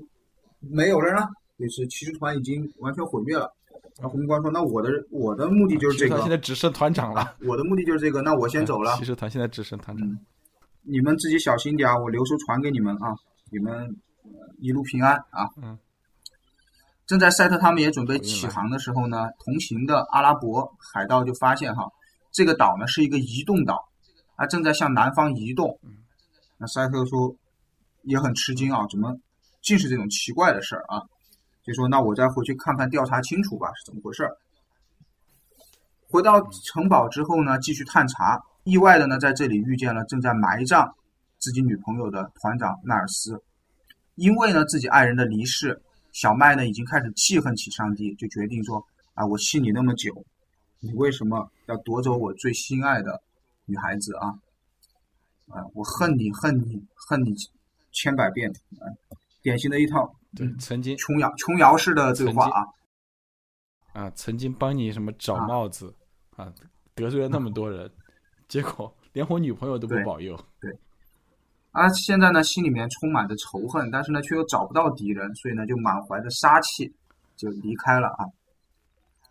[0.71, 1.27] 没有了呢，
[1.59, 3.53] 就是骑士团已经完全毁灭了。
[3.99, 7.35] 然后护民官说：“那我的我的目的就是这个。”现在只剩团长了。
[7.47, 8.95] 我的目的就是这个，那我先走了。
[8.97, 10.07] 骑士团现在只剩团长，
[10.83, 13.15] 你们自己小心点，我留书传给你们啊。
[13.51, 13.89] 你们
[14.59, 15.49] 一路平安啊！
[15.63, 15.79] 嗯。
[17.07, 21.85] 正在赛特他们也准备起航的时候呢，同行的阿拉伯海盗就发现哈，
[22.33, 23.79] 这个岛呢是一个移动岛，
[24.37, 25.79] 它正在向南方移动。
[26.59, 27.35] 那赛特说
[28.03, 29.17] 也很吃惊啊，怎么
[29.67, 31.03] 尽是这种奇怪的事儿啊？
[31.65, 34.37] 就说那我再回去看看，调查清楚吧，是怎么回事儿？
[36.09, 40.95] 回到城堡之后呢，继续探查，意外的呢，在这里遇见了正在埋葬。
[41.39, 43.43] 自己女朋友的团长奈尔斯，
[44.15, 48.83] 因为呢自己爱人的离世，小麦呢已经开始记恨起上帝，就决定说：
[49.15, 50.25] 啊，我信你那么久，
[50.81, 53.21] 你为什么要夺走我最心爱的
[53.65, 54.29] 女孩子啊？
[55.49, 57.35] 啊，我恨你，恨你，恨你
[57.93, 58.51] 千百遍！
[58.81, 58.87] 啊，
[59.47, 62.67] 典型的一套对曾经琼瑶琼瑶式的对话啊
[63.93, 65.95] 啊，曾经帮你什么找帽子
[66.35, 66.53] 啊，
[66.97, 67.89] 得罪了那么多人，
[68.49, 70.77] 结果连我女朋友都不保佑，对。
[71.71, 76.93] 啊现在呢，心里面充满着仇恨，但是呢，却又找不到敌人，所以呢，就满怀着杀气
[77.37, 78.27] 就离开了啊。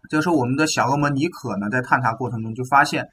[0.09, 3.05] 这时候，我们的小恶魔尼可呢，在探查过程中就发现，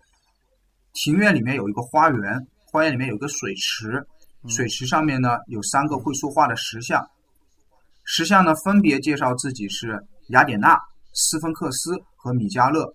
[0.93, 4.07] 庭院里面有一个花园，花园里面有个水池，
[4.49, 7.07] 水池上面呢有三个会说话的石像，
[8.05, 10.79] 石像呢分别介绍自己是雅典娜、
[11.13, 12.95] 斯芬克斯和米迦勒，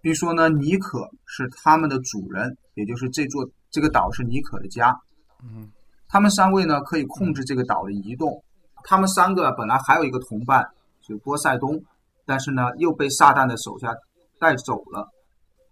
[0.00, 4.94] 并说呢，尼可是他们的主人，也就是这座这个岛是尼可的家。
[5.42, 5.70] 嗯，
[6.08, 8.42] 他们三位呢可以控制这个岛的移动。
[8.84, 10.64] 他们三个本来还有一个同伴，
[11.02, 11.82] 就是波塞冬，
[12.24, 13.92] 但是呢又被撒旦的手下
[14.38, 15.08] 带走了。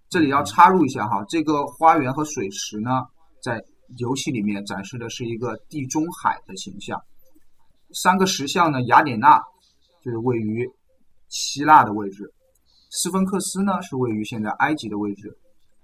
[0.09, 3.03] 这里要插入一下哈，这个花园和水池呢，
[3.43, 3.63] 在
[3.99, 7.01] 游戏里面展示的是一个地中海的形象。
[7.93, 9.41] 三个石像呢，雅典娜
[10.03, 10.69] 就是位于
[11.29, 12.33] 希腊的位置，
[12.91, 15.39] 斯芬克斯呢是位于现在埃及的位置。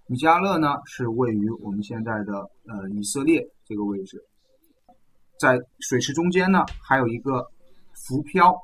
[0.07, 4.23] 米迦勒呢是位于我们现在的呃以色列这个位置，
[5.38, 7.47] 在水池中间呢还有一个
[7.95, 8.55] 浮漂，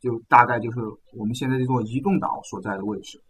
[0.00, 0.78] 就大概就是
[1.14, 3.20] 我们现在这座移动岛所在的位置。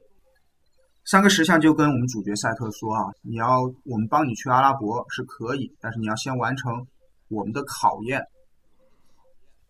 [1.04, 6.86] 三个石像就跟我们主角赛特说啊，你要我们帮你去阿拉伯是可以，但是你要先完成
[7.28, 8.24] 我们的考验。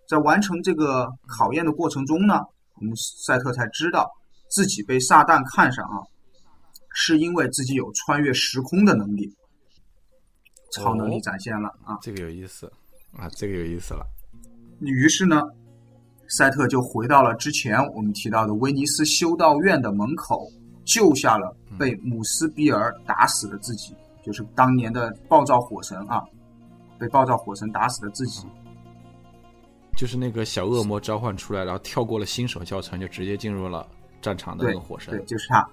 [0.07, 2.41] 在完成这个考验的过程中呢，
[2.75, 4.11] 我们赛特才知道
[4.51, 5.97] 自己被撒旦看上啊，
[6.93, 9.35] 是因为自己有穿越时空的能力，
[10.71, 11.97] 超能力展现了啊。
[12.03, 12.71] 这个有意思
[13.17, 14.05] 啊，这个有意思了。
[14.81, 15.41] 于是呢，
[16.29, 20.47] 赛特就回到了之前我们提到的威尼斯修道院的门口，
[20.85, 26.23] 救下了被姆斯比尔打死的自己，就是当年的暴躁火神啊，
[26.99, 28.47] 被暴躁火神打死的自己。
[29.97, 33.87] 就是那个小恶魔召唤出来，然后跳过了新手教程，就直接进入了
[34.21, 35.15] 战场的那个火神。
[35.15, 35.69] 对，就是他。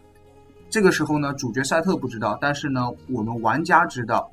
[0.69, 4.29] 这个时候呢，主角赛特不知道，但是呢，我们玩家知道，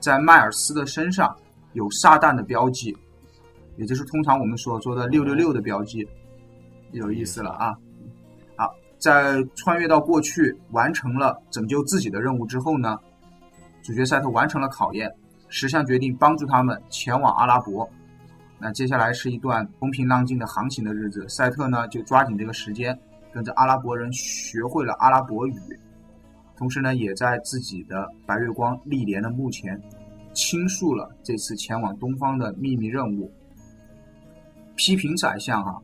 [0.00, 1.36] 在迈尔斯的身上
[1.74, 2.96] 有撒旦的标记，
[3.76, 6.08] 也就是通常我们所说的六六六的标记。
[6.90, 7.68] 有意思了啊！
[7.68, 7.76] 好，
[9.02, 12.96] 在穿越到过去，完成了拯救自己的任务之后呢，
[13.82, 15.12] 主角赛特完成了考验，
[15.48, 17.90] 石像决定帮助他们前往阿拉伯。
[18.60, 22.96] 那接下来是一段风平浪静的航行的日子，赛特呢就抓紧这个时间，
[23.32, 25.58] 跟着阿拉伯人学会了阿拉伯语，
[26.56, 29.82] 同时呢也在自己的白月光历莲的墓前
[30.32, 33.28] 倾诉了这次前往东方的秘密任务。
[34.76, 35.74] 批评宰相啊，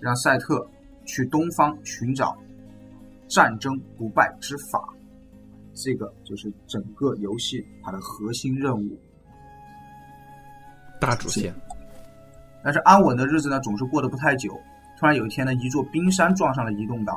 [0.00, 0.64] 让赛特
[1.04, 2.38] 去东方寻找
[3.28, 4.82] 战争不败之法，
[5.74, 8.98] 这个就是整个游戏它的核心任务，
[11.00, 11.54] 大主线。
[12.64, 14.52] 但是安稳的日子呢，总是过得不太久。
[14.98, 17.16] 突然有一天呢，一座冰山撞上了移动岛，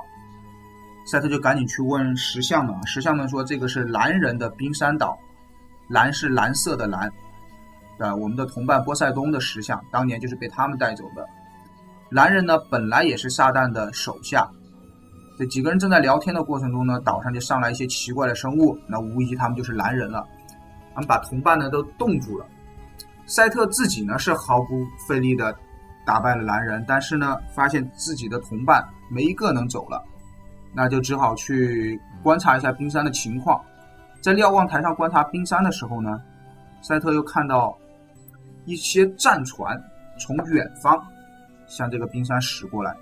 [1.08, 5.18] 赛特就赶紧去问石像们，石像们说这个是蓝人的冰山岛，
[5.90, 7.12] 蓝是蓝色的蓝，
[7.98, 11.28] 啊，我们的同伴波塞冬的石像当年就是被他们带走的。
[12.12, 14.48] 蓝人呢，本来也是撒旦的手下。
[15.42, 20.24] 这几个人正在聊天的过程中呢，岛上就上来一些奇怪的生物，那无疑他们就是蓝人了。
[20.94, 22.46] 他们把同伴呢都冻住了。
[23.26, 25.58] 赛特自己呢是毫不费力的
[26.06, 30.04] 打败了蓝人，但是呢发现自己的同伴没一个能走了，
[30.76, 33.60] 那就只好去观察一下冰山的情况。
[34.22, 36.22] 在瞭望台上观察冰山的时候呢，
[36.84, 37.76] 赛特又看到
[38.66, 39.76] 一些战船
[40.20, 41.04] 从远方
[41.66, 42.96] 向这个冰山驶过来，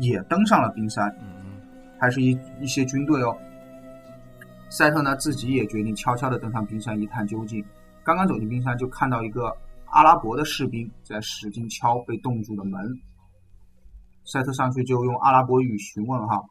[0.00, 1.14] 也登上了冰山，
[1.98, 3.36] 还是一一些军队哦。
[4.70, 7.64] 赛特呢自己也决定悄悄的登上冰山一探究竟。
[8.02, 12.80] 刚刚走进冰山，就看到一个阿拉伯的士兵在使劲敲被冻住的门。
[14.24, 16.42] 赛特上去就用阿拉伯语询问哈，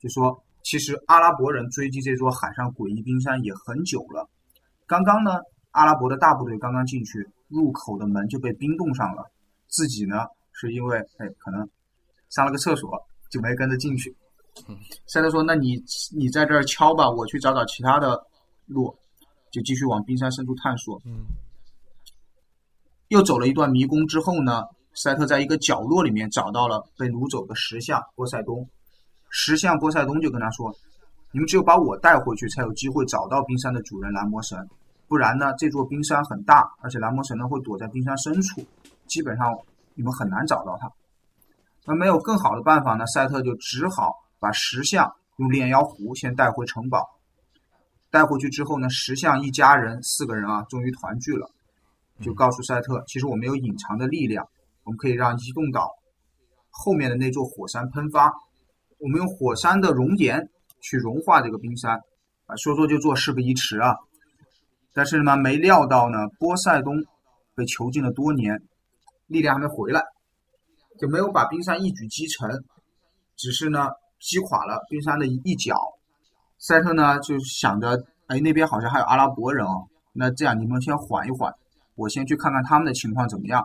[0.00, 4.28] 就说其实阿拉伯人追击这座海上诡异冰山也很久了。
[4.86, 5.32] 刚刚呢，
[5.72, 9.30] 阿拉伯的大部队刚刚进去，入口的门就被冰冻上了。
[9.66, 11.68] 自己呢，是因为哎可能
[12.30, 12.90] 上了个厕所，
[13.30, 14.14] 就没跟着进去。
[15.06, 15.82] 赛特说：“那你
[16.16, 18.20] 你在这儿敲吧，我去找找其他的
[18.66, 18.94] 路。”
[19.50, 21.00] 就继续往冰山深处探索。
[21.06, 21.24] 嗯，
[23.08, 24.62] 又走了一段迷宫之后呢，
[24.92, 28.68] 赛特在一个角落里面找到了被掳走的石像波塞冬。
[29.30, 30.70] 石像波塞冬就跟他说
[31.32, 34.58] ：“你们只有把我带回去，才有机会找到冰山的主人蓝魔神。
[35.06, 38.62] 不然呢，这座冰山很大，而且蓝魔神呢会躲在冰山深处，
[39.06, 39.56] 基本上
[39.94, 40.86] 你们很难找到他。
[41.88, 47.08] 那没有更好的办法呢，赛特就只好把石像用炼妖壶先带回城堡。”
[48.10, 51.50] 带回去之后呢，石像一家人四个人啊，终于团聚了，
[52.22, 54.48] 就告诉赛特，其实我们有隐藏的力量，
[54.84, 55.90] 我们可以让移动岛
[56.70, 58.32] 后面的那座火山喷发，
[58.98, 60.48] 我们用火山的熔岩
[60.80, 62.00] 去融化这个冰山，
[62.46, 63.96] 啊，说做就做，事不宜迟啊。
[64.94, 67.04] 但是呢，没料到呢，波塞冬
[67.54, 68.62] 被囚禁了多年，
[69.26, 70.02] 力量还没回来，
[70.98, 72.50] 就没有把冰山一举击沉，
[73.36, 73.88] 只是呢，
[74.20, 75.76] 击垮了冰山的一一角。
[76.58, 79.86] 赛特呢就想着，哎，那边好像还有阿拉伯人哦。
[80.12, 81.54] 那这样你们先缓一缓，
[81.94, 83.64] 我先去看看他们的情况怎么样，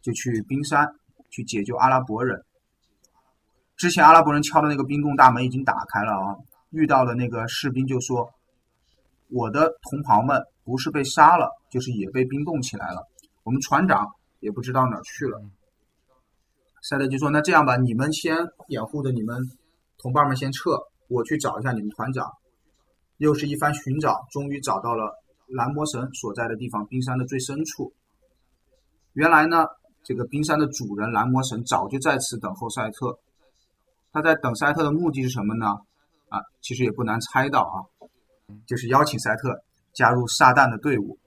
[0.00, 0.88] 就去冰山
[1.30, 2.42] 去解救阿拉伯人。
[3.76, 6.36] 之前阿拉伯人敲的那个冰洞大门已经打开了啊，
[6.70, 8.30] 遇到的那个士兵就说
[9.28, 13.06] ：“我的同袍们不是被杀了，就是也被冰冻起来了。
[13.42, 14.08] 我们船长
[14.40, 15.42] 也不知道哪儿去了。”
[16.82, 18.36] 赛特就说：“那这样吧，你们先
[18.68, 19.38] 掩护着你们
[19.98, 20.76] 同伴们先撤。”
[21.08, 22.26] 我去找一下你们团长，
[23.18, 25.12] 又是一番寻找，终于找到了
[25.46, 27.92] 蓝魔神所在的地方——冰山的最深处。
[29.12, 29.66] 原来呢，
[30.02, 33.18] 这个冰山的主人蓝魔神早就在此等候赛特。
[34.10, 35.66] 他在等赛特的目的是什么呢？
[36.30, 37.76] 啊，其实也不难猜到啊，
[38.66, 39.62] 就是邀请赛特
[39.92, 41.18] 加入撒旦的队伍。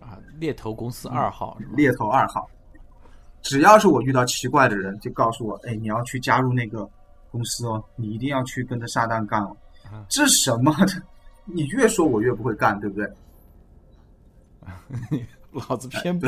[0.00, 2.50] 啊，猎头公司二号，猎头二号。
[3.42, 6.88] 只要是我遇到奇怪的人，就告诉我，哎，你要去加入那个。
[7.32, 9.56] 公司哦，你一定要去跟着撒旦干哦！
[10.06, 10.70] 这什么？
[11.46, 13.10] 你越说我越不会干，对不对？
[15.50, 16.26] 老子偏不。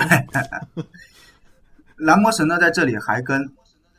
[1.99, 3.39] 蓝魔 神呢，在这里还跟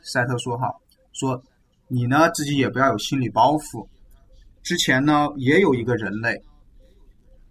[0.02, 0.68] 赛特说哈，
[1.12, 1.40] 说
[1.86, 3.86] 你呢自己也不要有心理包袱。
[4.64, 6.42] 之前呢也有一个人类，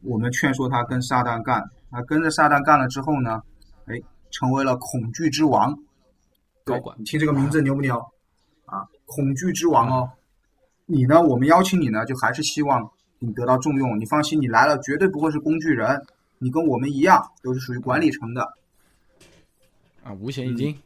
[0.04, 3.42] 我们劝说他跟撒旦干，他跟着撒旦干了之后呢，
[3.86, 3.96] 哎，
[4.38, 5.74] 成为了恐惧之王。
[6.66, 7.98] 高管，你听这个名字牛不牛？
[8.66, 10.12] 啊，恐惧之王哦。
[10.86, 13.98] 你呢，我们邀请你呢，就还是希望你得到重用。
[13.98, 16.06] 你放心，你来了绝对不会是工具人，
[16.38, 18.54] 你跟我们一样，都是属于管理层的。
[20.04, 20.78] 啊，五险一金。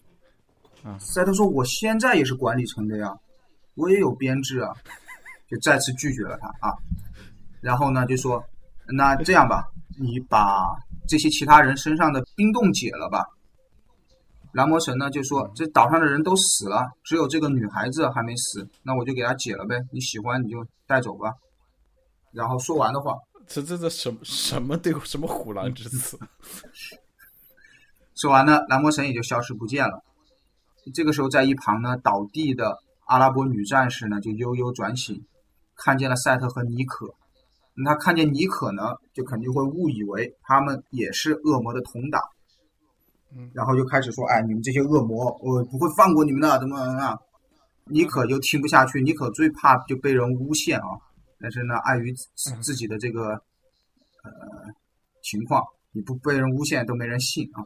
[0.84, 3.18] 啊，赛特说：“我现在也是管理层的呀，
[3.74, 4.72] 我也有编制啊。”
[5.50, 6.78] 就再次拒绝了他啊。
[7.62, 8.44] 然后呢，就说
[8.86, 10.76] ：“那这样吧，你把
[11.08, 13.26] 这些其他人身上的冰冻解了吧。”
[14.52, 19.80] 蓝魔神呢就说：“这岛上的人都死了，只有这个女孩子还没死，那我就给她解了呗。
[19.92, 21.34] 你喜欢你就带走吧。”
[22.34, 23.16] 然后说完的话，
[23.48, 26.18] 这这这什么什么对什么虎狼之词？
[28.16, 30.04] 说完呢，蓝魔神也就消失不见了。
[30.94, 35.26] 这个时候，在一旁呢倒地的阿拉伯女战士呢就悠悠转醒，
[35.76, 37.14] 看见了赛特和尼可。
[37.76, 42.22] 那他看见尼可呢，就肯定会误以为他们也是恶魔的同党。
[43.54, 47.20] 然后就开始说：“哎，你们这些恶魔，我不会放过你们的，怎么怎么样？”
[47.92, 50.88] 尼可就听不下去，尼可最怕就被人诬陷啊。
[51.40, 54.32] 但是呢，碍于自自己的这个呃
[55.24, 57.66] 情况，你不被人诬陷都没人信啊。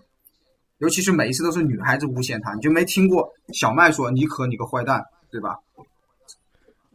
[0.80, 5.57] 尤其是每一次都是女孩子诬陷他，你就没听过小麦说尼可你个坏蛋，对吧？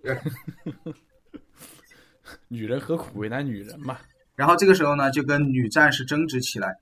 [2.48, 3.98] 女人何苦为难女人嘛？
[4.34, 6.78] 然后这个时候呢，就跟女战士争执起来。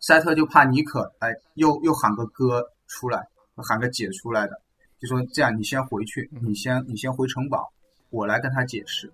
[0.00, 3.26] 赛特就怕尼可哎，又又喊个哥出来，
[3.56, 4.60] 喊个姐出来的，
[5.00, 7.72] 就说这样，你先回去，你先你先回城堡，
[8.10, 9.12] 我来跟他解释。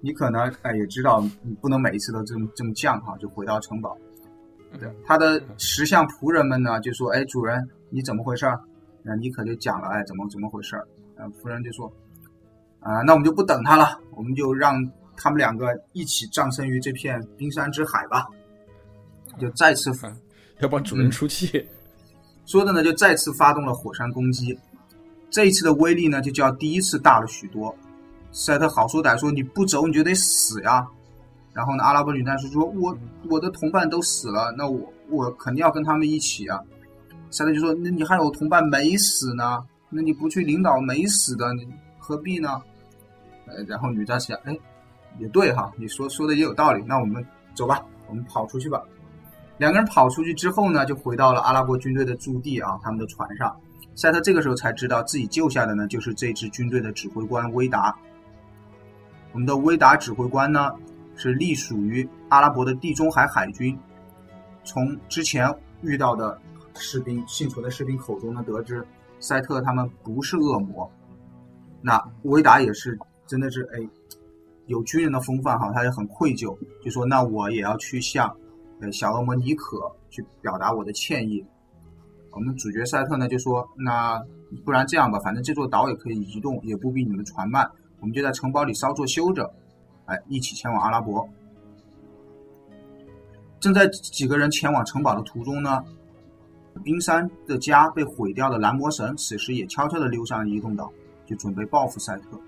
[0.00, 3.96] 尼可呢，哎，也知道你不能每一次都这么这么犟哈，就回到城堡。
[5.06, 8.44] 他的石像仆人们呢，就说：“哎，主人，你怎么回事？”
[9.02, 10.76] 那尼可就讲了：“哎，怎么怎么回事？”
[11.16, 11.90] 呃，仆人就说
[12.80, 14.74] ：“啊，那我们就不等他了，我们就让
[15.16, 18.26] 他们两个一起葬身于这片冰山之海吧。”
[19.38, 19.90] 就再次
[20.60, 21.66] 要帮主人出气，
[22.46, 24.58] 说的呢，就再次发动了火山攻击。
[25.30, 27.74] 这一次的威力呢，就较第一次大了许多。
[28.32, 30.86] 赛特好说歹说，你不走你就得死呀。
[31.52, 32.96] 然后呢，阿拉伯女战士说：“我
[33.30, 36.60] 我的同伴都死了，那我我肯定要跟他们一起啊。”
[37.30, 39.64] 赛特就说：“那你还有同伴没死呢？
[39.90, 41.66] 那你不去领导没死的，你
[41.98, 42.60] 何必呢？”
[43.46, 44.56] 呃，然后女战士哎，
[45.18, 46.82] 也对哈，你说说的也有道理。
[46.86, 47.24] 那我们
[47.54, 48.82] 走吧，我们跑出去吧。
[49.56, 53.54] 两个人跑出去之后呢，就回到了阿拉伯军队的驻地啊，他们的船上。
[53.94, 57.96] 赛特这个时候才知道自己救下的呢，就是这支军队的指挥官威达。
[59.32, 60.74] 我们的威达指挥官呢，
[61.14, 63.78] 是隶属于阿拉伯的地中海海军。
[64.64, 66.36] 从之前遇到的
[66.74, 68.84] 士兵幸存的士兵口中呢，得知
[69.20, 70.90] 赛特他们不是恶魔。
[71.80, 73.88] 那威达也是真的是哎，
[74.66, 78.34] 有军人的风范哈，他也很愧疚，就说那我也要去向。
[78.92, 81.44] 小恶魔尼可去表达我的歉意。
[82.30, 84.20] 我们主角赛特呢就说：“那
[84.64, 87.70] 不然这样吧，反正这座岛也可以移动，也不比你们船慢，
[88.00, 89.48] 我们就在城堡里稍作休整，
[90.06, 91.28] 哎，一起前往阿拉伯。”
[93.60, 95.82] 正在几个人前往城堡的途中呢，
[96.82, 100.92] 冰山的家被毁掉的蓝魔神此时也悄悄地溜上了移动岛，
[101.24, 102.38] 就准备报复赛特。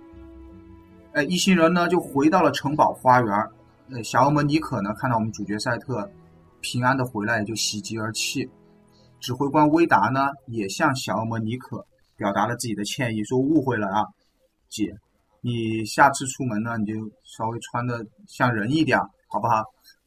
[1.12, 3.48] 哎，一行人呢就回到了城堡花园。
[3.88, 6.10] 呃，小恶魔尼可呢，看到我们主角赛特
[6.66, 8.50] 平安的回来，就喜极而泣。
[9.20, 11.86] 指挥官威达呢，也向小恶魔尼可
[12.16, 14.04] 表达了自己的歉意，说误会了啊，
[14.68, 14.92] 姐，
[15.40, 18.98] 你下次出门呢，你就稍微穿的像人一点，
[19.28, 19.58] 好不好？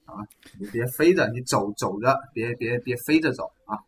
[0.03, 0.20] 啊，
[0.60, 3.80] 你别飞着，你走走着，别别别飞着走啊。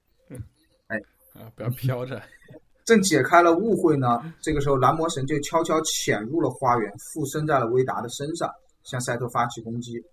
[0.88, 0.98] 哎，
[1.34, 2.22] 啊，不要飘着。
[2.86, 8.50] 正解开了误会呢，这个时候蓝魔神就悄悄潜入了花园，附身在了威达的身上。
[8.84, 10.04] 向赛特发起攻击，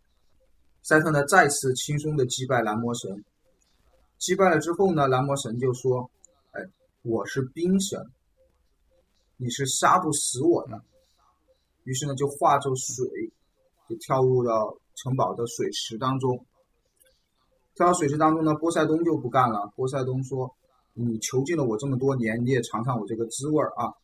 [0.83, 3.25] 赛特呢再次轻松的击败蓝魔神。
[4.19, 6.11] 击败了之后呢，蓝魔神就说
[6.53, 6.61] ：“哎，
[7.03, 8.11] 我是冰神，
[9.37, 10.83] 你是杀不死我的。”
[11.85, 13.07] 于是呢，就化作水，
[13.89, 16.45] 就跳入到城堡的水池当中。
[17.75, 19.73] 跳到水池当中呢，波塞冬就不干了。
[19.77, 20.53] 波塞冬说
[20.95, 23.95] ：“你囚禁了我这么多年，你也尝尝我这个滋味啊！”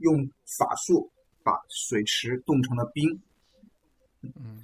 [0.00, 0.26] 用
[0.58, 1.10] 法术
[1.42, 3.20] 把水池冻成了冰。
[4.22, 4.62] 嗯，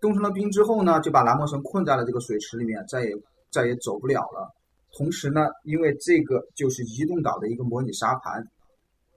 [0.00, 3.12] 冻成了冰之后呢，就把蓝魔神困在了这个水池里面，再也
[3.50, 4.50] 再也走不了了。
[4.92, 8.46] 同时呢，因为这个就是移动岛的一个模拟沙盘，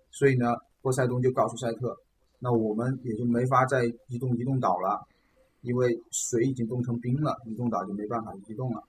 [0.09, 1.95] 所以呢，波塞冬就告诉赛特，
[2.39, 5.07] 那我们也就没法再移动移动岛了。
[5.61, 8.81] 因为水已经冻成冰了，移动岛就没办法移动了。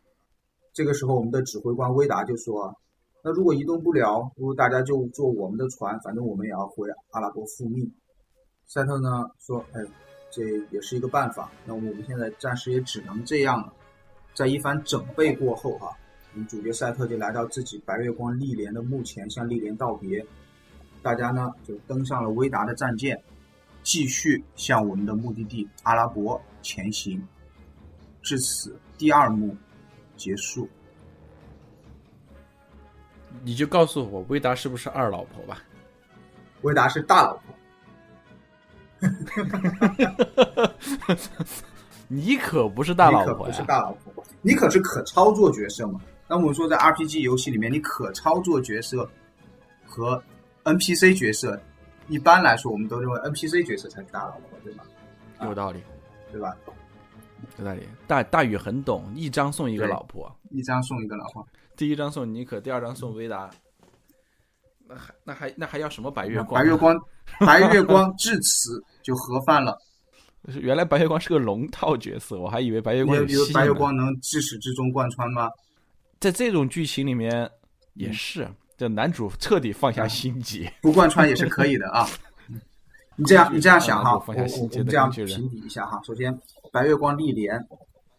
[0.72, 2.74] 这个时候，我们的指挥官威达就说
[3.22, 7.92] ：“那如果移动不了，不如大家就坐我们的船，反正我们也要回阿拉伯复命。”
[8.66, 9.84] 赛特呢说：“哎，
[10.32, 11.48] 这也是一个办法。
[11.64, 13.72] 那我们现在暂时也只能这样了。”
[14.34, 15.94] 在一番整备过后，哈，
[16.32, 20.24] 我们主角赛特就来到自己白月光历莲的墓前，向历莲道别。
[21.02, 23.22] 大家呢就登上了威达的战舰，
[23.82, 27.22] 继续向我们的目的地阿拉伯前行。
[28.22, 29.54] 至此，第二幕
[30.16, 30.66] 结束。
[33.42, 35.62] 你就告诉我，威达是不是二老婆吧？
[36.62, 37.54] 威达是大老婆。
[42.08, 43.54] 你可不是大老婆呀！
[43.54, 46.00] 不是大老婆，你可是可操作角色嘛？
[46.28, 49.08] 那我们说在 RPG 游戏里面，你可操作角色
[49.84, 50.22] 和
[50.64, 51.58] NPC 角色，
[52.08, 54.84] 一般来说我们都认为 NPC 角色才是大老婆，对吧？
[55.42, 55.82] 有道理，
[56.30, 56.54] 对吧？
[57.58, 57.88] 有道理。
[58.06, 61.46] 大大宇很懂，一张送一个老婆，一张送一个老婆。
[61.76, 63.50] 第一张送妮可，第二张送维达。
[64.86, 66.60] 那还那还那还要什么白月光？
[66.60, 66.94] 白月光，
[67.40, 69.76] 白月光至此就盒饭了。
[70.60, 75.48] 原来白月光是个龙套角色，我还以为白月光有白月光能至始至终贯穿吗？
[76.18, 77.48] 在这种剧情里面
[77.94, 82.06] 也是，这男主彻底放下心结， 不贯穿也是可以的啊。
[83.14, 86.00] 你这样你这样想哈，我我们这样评比一下哈。
[86.04, 86.36] 首先，
[86.72, 87.64] 白月光历莲，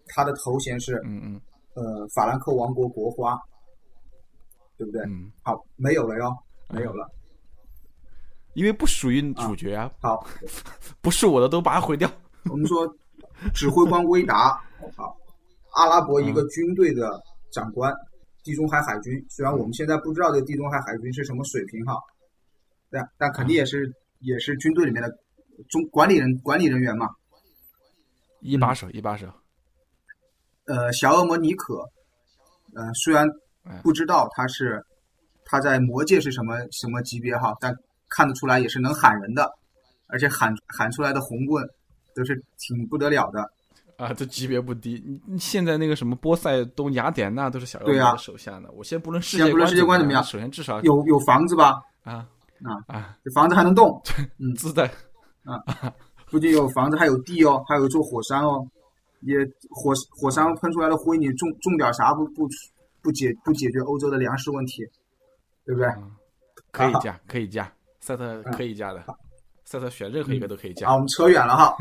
[0.08, 1.42] 他的头衔是嗯嗯
[1.74, 3.38] 呃法兰克王国国花，
[4.78, 5.02] 对不对？
[5.08, 5.32] 嗯。
[5.42, 6.34] 好，没有了哟，
[6.70, 7.10] 没有了。
[8.54, 10.28] 因为不属于主角啊， 好，
[11.02, 12.10] 不是我的都把它毁掉。
[12.50, 12.88] 我们说，
[13.54, 14.52] 指挥官威达，
[14.96, 15.16] 好，
[15.76, 17.20] 阿拉伯一个军队的
[17.52, 17.92] 长官，
[18.44, 19.14] 地中海海军。
[19.30, 21.98] 虽然我们现在不知道这地中海海军是什么水平哈，
[22.92, 25.10] 但但肯定也是也是军队里面的
[25.70, 27.10] 中管理人管理人员嘛，
[28.42, 29.28] 一把手一把手。
[30.66, 31.76] 呃，小恶魔尼可，
[32.76, 33.26] 呃，虽然
[33.82, 34.86] 不知道他是
[35.46, 37.74] 他在魔界是什么什么级别哈，但。
[38.16, 39.50] 看得出来也是能喊人的，
[40.08, 41.68] 而且喊喊出来的红棍
[42.16, 43.42] 都是挺不得了的
[43.98, 44.14] 啊！
[44.14, 45.04] 这级别不低。
[45.28, 48.70] 你现在那个什么波塞冬、雅典娜都是小妖魔的手下呢。
[48.74, 51.82] 我先不论世界观怎么样，首先至少有有房子吧？
[52.04, 52.28] 啊
[52.64, 53.18] 啊啊！
[53.24, 54.02] 这房子还能动，
[54.40, 54.86] 嗯，自带
[55.44, 55.60] 啊，
[56.30, 58.66] 不仅有房子，还有地哦，还有一座火山哦。
[59.26, 59.38] 也
[59.70, 62.46] 火火山喷出来的灰，你种种点啥不不
[63.02, 64.84] 不解不解决欧洲的粮食问题，
[65.66, 65.90] 对不对？
[66.72, 67.72] 可以加，可以加。
[68.04, 69.02] 赛特可以加的，
[69.64, 70.88] 赛特选任何一个都可以加。
[70.88, 71.74] 好，我们扯远了哈。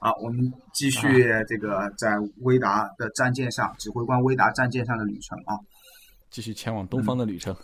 [0.00, 5.54] 好，我们继续这个在威达的战舰上，指挥官威达战舰上的旅程啊，
[6.30, 7.54] 继续前往东方的旅程。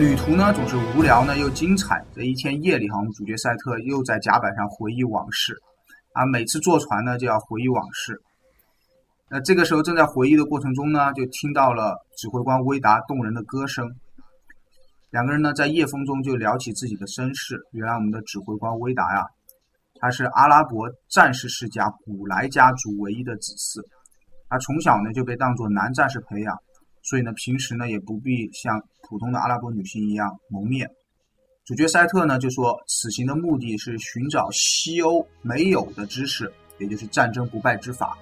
[0.00, 2.02] 旅途呢总是无聊呢又精彩。
[2.14, 5.54] 这一天夜里哈，我们主角赛特又在甲板上回忆往事，
[6.14, 8.18] 啊，每次坐船呢就要回忆往事。
[9.28, 13.94] 那这个时候正在回忆的过程中呢，就听到了指挥官威达动人的歌声。
[15.10, 17.60] 两个人呢在夜风中就聊起自己的身世。
[17.72, 19.26] 原来我们的指挥官威达呀，
[20.00, 23.84] 他是阿拉伯战士世家古莱家族唯一的子嗣，
[24.48, 26.58] 他从小呢就被当作男战士培养。
[27.02, 30.90] 所以呢，平时呢也不必像普通的阿拉伯女性一样蒙面。
[31.64, 38.16] 主角赛特呢就说，此行的目的是寻找西欧没有的知识，也就是战争不败之法。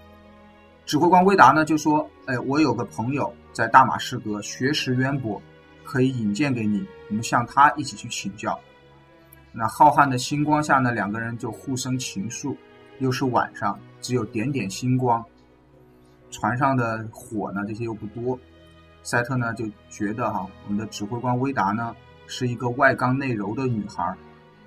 [0.85, 5.41] 指挥官威达呢就说，哎，我有个朋友在大马士革学识渊博，
[5.85, 8.59] 可以引荐给你，我们向他一起去请教。
[9.53, 12.57] 那浩瀚的星光下呢，两个人就互生情愫。
[13.01, 15.24] 又是晚上，只有点点星光，
[16.33, 18.39] 船上的火呢这些又不多。
[19.03, 21.95] 赛特呢就觉得哈，我们的指挥官威达呢
[22.27, 24.17] 是一个外刚内柔的女孩，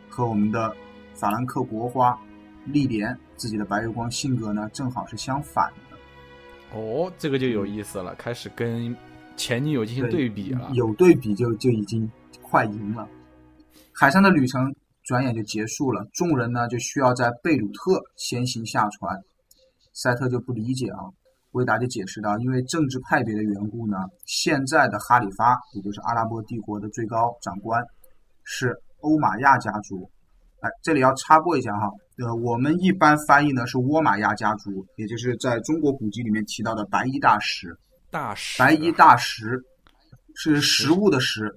[0.10, 0.76] 和我们的
[1.14, 2.20] 法兰克国花
[2.66, 6.78] 丽莲自己的白月光性格呢正好是相反的。
[6.78, 8.96] 哦，这个就有意思了，开始跟
[9.36, 10.72] 前女友进行对比了。
[10.74, 12.10] 有对比就就已经
[12.42, 13.08] 快赢了。
[13.94, 14.74] 海上的旅程
[15.04, 19.22] 转眼就结束了，众人呢就需要在贝鲁特先行下船。
[19.94, 21.12] 赛特就不理解啊。
[21.52, 27.84] 维达就解释到，因为政治派别的缘故呢，现在的哈里发，也就是阿拉伯帝国的最高长官，
[28.43, 30.10] 是欧玛亚家族。
[30.62, 31.89] 哎，这里要插播一下哈，
[32.20, 37.76] 呃，我们一般翻译呢是倭玛亚家族，也就是在中国古籍里面提到的白衣大食。
[38.12, 38.60] 大食。
[38.60, 39.60] 白衣大食
[40.36, 41.52] 是食物的食。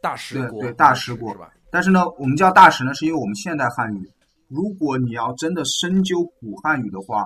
[0.00, 0.62] 大食国。
[0.62, 1.36] 对对，大食国。
[1.70, 4.10] 但是呢，我们叫大食呢，是因为我们现代汉语
[4.48, 7.24] 如果你要真的深究古汉语的话，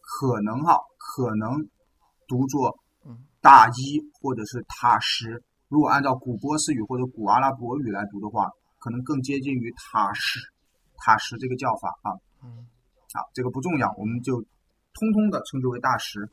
[0.00, 0.78] 可能哈，
[1.14, 1.68] 可能
[2.26, 2.76] 读作
[3.40, 5.40] 大一或者是塔什。
[5.68, 8.50] 如果按照古波斯语或者古阿拉伯语来读的话，
[8.80, 10.40] 可能更接近于塔什，
[10.96, 12.10] 塔什这个叫法啊。
[12.42, 12.66] 嗯，
[13.12, 16.28] 好，这个不重要，我们就通通的称之为大石。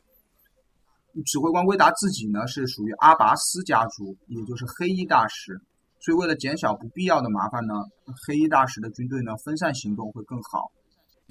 [1.26, 5.60] 指挥官威达自己呢是属于阿拔斯家族，也就是黑衣大石，
[6.00, 7.74] 所以为了减小不必要的麻烦呢，
[8.26, 10.72] 黑衣大石的军队呢分散行动会更好。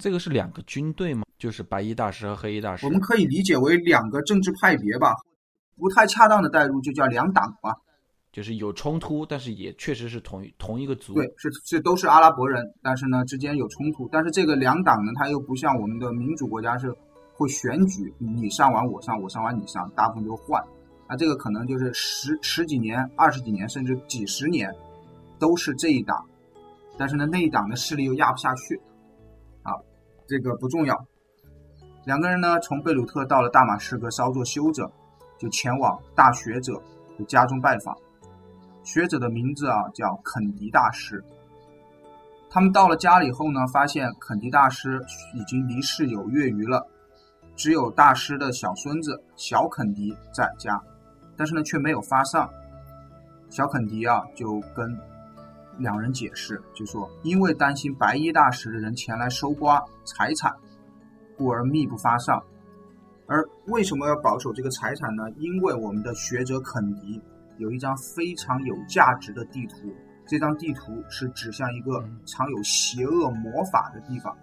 [0.02, 1.22] 这个是两个军队吗？
[1.38, 2.84] 就是白衣大师和黑衣大师？
[2.84, 5.14] 我们可以理解为两个政治派别吧，
[5.76, 7.74] 不太恰当的代入就叫两党吧。
[8.32, 11.14] 就是有冲突，但是也确实是同同一个族。
[11.14, 16.94] 对，是是都是阿拉伯人，但是呢之间有冲突，但是这个两党呢，它又不像我们的民主国家是。
[17.34, 20.62] 会选举，你上完我上，我上完你上，大部分就换。
[21.08, 24.72] 那这个可能就是十十几年、二十几年，甚至几十年，
[25.38, 26.24] 都是这一党。
[26.98, 28.78] 但是呢，那一党的势力又压不下去。
[30.26, 31.06] 这个不重要。
[32.04, 34.90] 两个人呢，从贝鲁特到了大马士革稍作休整，
[35.38, 36.80] 就前往大学者
[37.18, 37.96] 的家中拜访。
[38.82, 41.22] 学者的名字啊叫肯迪大师。
[42.50, 45.00] 他们到了家里后呢，发现肯迪大师
[45.34, 46.86] 已经离世有月余了。
[47.54, 50.82] 只有大师的小孙子小肯迪在家，
[51.36, 52.48] 但是呢却没有发丧。
[53.50, 54.98] 小肯迪啊就跟
[55.78, 60.54] 两人解释，就说因为担心白衣大使的人前来搜刮财产，
[61.36, 62.42] 故而密不发丧。
[63.26, 65.30] 而为什么要保守这个财产呢？
[65.38, 67.20] 因为我们的学者肯迪
[67.56, 69.94] 有一张非常有价值的地图，
[70.26, 74.36] 这张地图是指向一个藏有邪恶魔法的地方。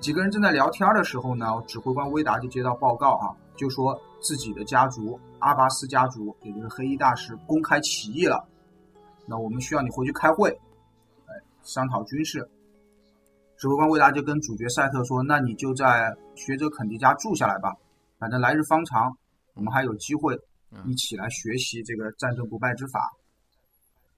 [0.00, 8.42] 几个人正在聊天的时候呢，指挥官威达就接到报告啊，就说自己的家族阿巴斯家族，也就是黑衣大师公开起义了。
[9.30, 10.50] 那我们需要你回去开会，
[11.26, 12.44] 哎，商讨军事。
[13.56, 17.72] 指挥官威达就跟主角赛特说：“那你就在学者肯迪家住下来吧，
[18.18, 19.16] 反正来日方长，
[19.54, 20.36] 我们还有机会
[20.84, 23.00] 一起来学习这个战争不败之法。”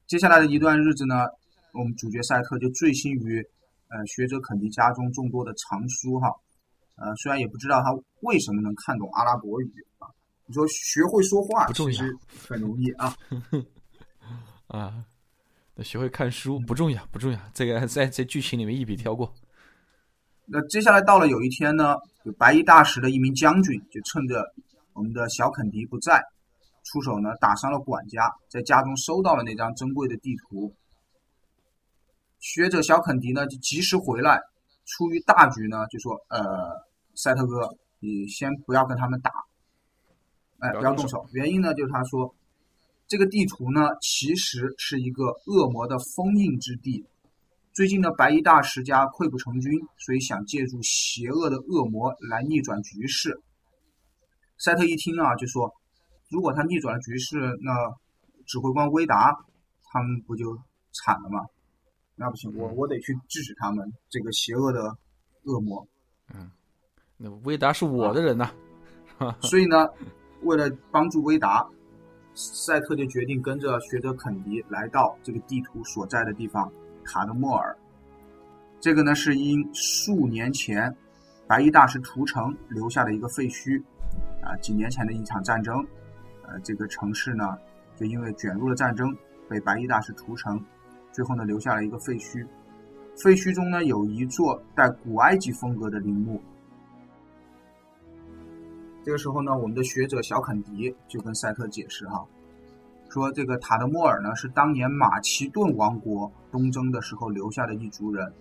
[0.08, 1.26] 接下来的一段日子呢，
[1.74, 3.46] 我们主角赛特就醉心于。
[3.94, 6.34] 呃，学者肯迪家中众多的藏书哈，
[6.96, 7.92] 呃，虽然也不知道他
[8.22, 10.08] 为什么能看懂阿拉伯语啊。
[10.46, 12.16] 你说学会说话其实
[12.48, 13.14] 很容易啊。
[14.73, 15.05] 啊，
[15.75, 19.31] 那学会看书不重要，不重要，这个在在剧情里面一笔挑过。
[20.47, 21.95] 那接下来到了有一天呢，
[22.25, 24.43] 有白衣大使的一名将军就趁着
[24.95, 26.23] 我们的小肯迪不在，
[26.85, 30.75] 出手呢打伤了管家，在家中收到了那张珍贵的地图。
[32.41, 34.41] 学者小肯迪呢就及时回来，
[34.87, 36.41] 出于大局呢就说：“呃，
[37.14, 39.31] 赛特哥，你先不要跟他们打，
[40.61, 41.27] 哎，不要动手。
[41.33, 42.35] 原因呢就是他说，
[43.09, 47.05] 这个地图呢其实是一个恶魔的封印之地。
[47.72, 53.40] 最近呢白衣大师家溃不成军，所以想借助邪恶的恶魔来逆转局势。”
[54.59, 55.74] 赛特一听啊就说
[56.30, 57.72] ：“如果他逆转了局势，那
[58.46, 59.44] 指挥官威达
[59.84, 60.57] 他们不就
[60.92, 61.40] 惨了吗？”
[62.14, 64.96] 那不行，我我得去制止他们这个邪恶的
[65.44, 65.84] 恶魔。
[66.32, 66.50] 嗯，
[67.16, 68.53] 那威达是我的人呐，
[69.40, 69.88] 所以呢，
[70.42, 71.66] 为了帮助威达，
[72.35, 76.70] 赛特就决定跟着学者肯迪来到这个地图所在的地方
[77.05, 77.76] 卡德莫尔。
[78.80, 80.95] 这个呢是因数年前
[81.47, 83.83] 白衣大师屠城留下的一个废墟
[84.43, 85.87] 啊，几年前的一场战争，
[86.43, 87.57] 呃，这个城市呢
[87.97, 89.14] 就因为卷入了战争，
[89.49, 90.62] 被白衣大师屠城。
[91.12, 92.47] 最后呢，留下了一个废墟。
[93.22, 96.43] 废墟中呢，有一座带古埃及风格的陵墓。
[99.05, 102.24] 这个时候呢，我们的学者小肯迪就跟赛特解释哈，
[103.09, 108.32] 说这个塔德莫尔呢是当年马其顿王国东征的时候留下的一族人，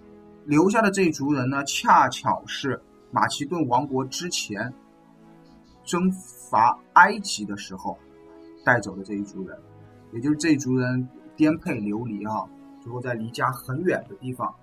[0.45, 4.72] 留下的这一族人呢，恰巧是马其顿王国之前
[5.84, 6.12] 征
[6.49, 7.97] 伐埃及的时候
[8.64, 9.57] 带走的这一族人，
[10.14, 12.45] 也就是这一族人颠沛流离啊。
[12.84, 14.53] 最后在离家很远的地方，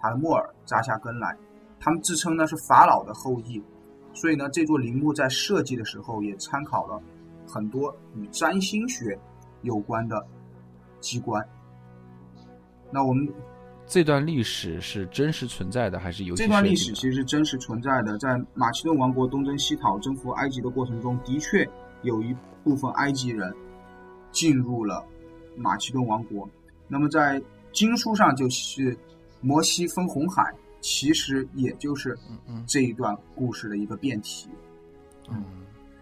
[0.00, 1.36] 塔德莫尔扎下根来。
[1.80, 3.62] 他们自称呢是法老的后裔，
[4.20, 7.00] 所以呢这座陵墓在设计的时候也参考了
[7.48, 9.18] 很多与占星学
[9.62, 10.22] 有关的
[11.00, 11.42] 机关。
[12.90, 13.26] 那我们
[13.86, 16.34] 这段历史是真实存在的还是有？
[16.34, 18.18] 这段历史其实是真实存在的。
[18.18, 21.66] 在马其顿王国东征西讨、征服埃及的过程中，的确
[22.02, 23.52] 有一部分埃及人
[24.32, 25.02] 进入了
[25.56, 26.46] 马其顿王国。
[26.88, 27.42] 那么在
[27.72, 28.96] 经书上就是
[29.40, 32.16] 摩西分红海，其实也就是
[32.66, 34.48] 这一段故事的一个变体。
[35.28, 35.44] 嗯，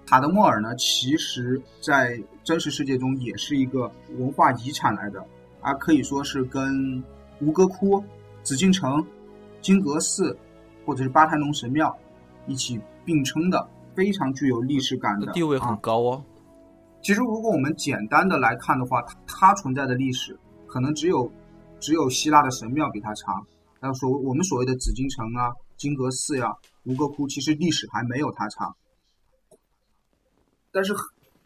[0.07, 5.25] 塔德莫尔呢，其实在真实世界中也是一个文化遗产来的，
[5.61, 7.03] 而可以说是跟
[7.41, 8.03] 吴哥窟、
[8.43, 9.05] 紫禁城
[9.61, 10.37] 金阁寺
[10.87, 11.95] 或者是巴泰农神庙
[12.47, 16.25] 一起并称的，非常具有历史感的地位很高哦。
[17.03, 21.31] 其实，如果我们简单的来看的话，它存在的历史可能只有
[21.79, 23.47] 只有希腊的神庙比它长。
[23.81, 26.53] 那所我们所谓的紫禁城啊、金阁寺呀、
[26.85, 28.77] 吴哥窟，其实历史还没有它长。
[30.71, 30.93] 但是，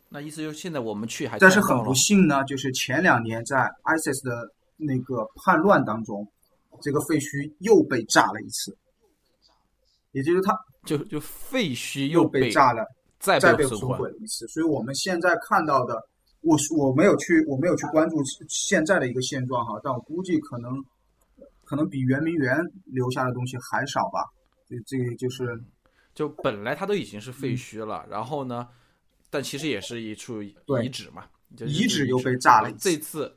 [0.08, 6.26] 那意思就是现在我们去还但是很不幸呢，就是前两年在 ISIS 的那个叛乱当中，
[6.80, 8.76] 这个废墟又被炸了一次，
[10.12, 10.52] 也就是它
[10.84, 12.84] 就就废墟又被炸了。
[13.24, 15.94] 再被损毁了一次，所以我们现在看到的，
[16.40, 18.16] 我我没有去我没有去关注
[18.48, 20.72] 现在的一个现状哈，但我估计可能
[21.72, 22.54] 可能比圆明园
[22.84, 24.28] 留下的东西还少吧。
[24.68, 25.58] 这这个就是，
[26.14, 28.68] 就本来它都已经是废墟了，然后呢，
[29.30, 30.54] 但其实也是一处遗
[30.90, 31.24] 址嘛，
[31.60, 33.34] 遗址又被炸了，这次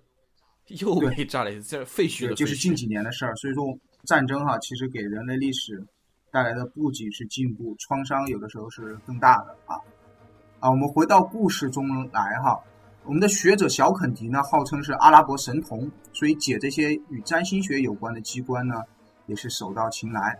[0.67, 3.33] 又被炸了一次，这废墟就是近几年的事儿。
[3.37, 3.63] 所以说
[4.03, 5.87] 战争哈，其实给人类历史。
[6.29, 9.79] 带来的不仅是进步，创伤有的时候是更大的啊！
[10.59, 12.61] 啊，我们回到故事中来哈。
[13.07, 18.81] 我们的学者小肯迪呢，号称是阿拉伯神童，所以解这些与占星学有关的机关呢，
[19.27, 20.39] 也是手到擒来。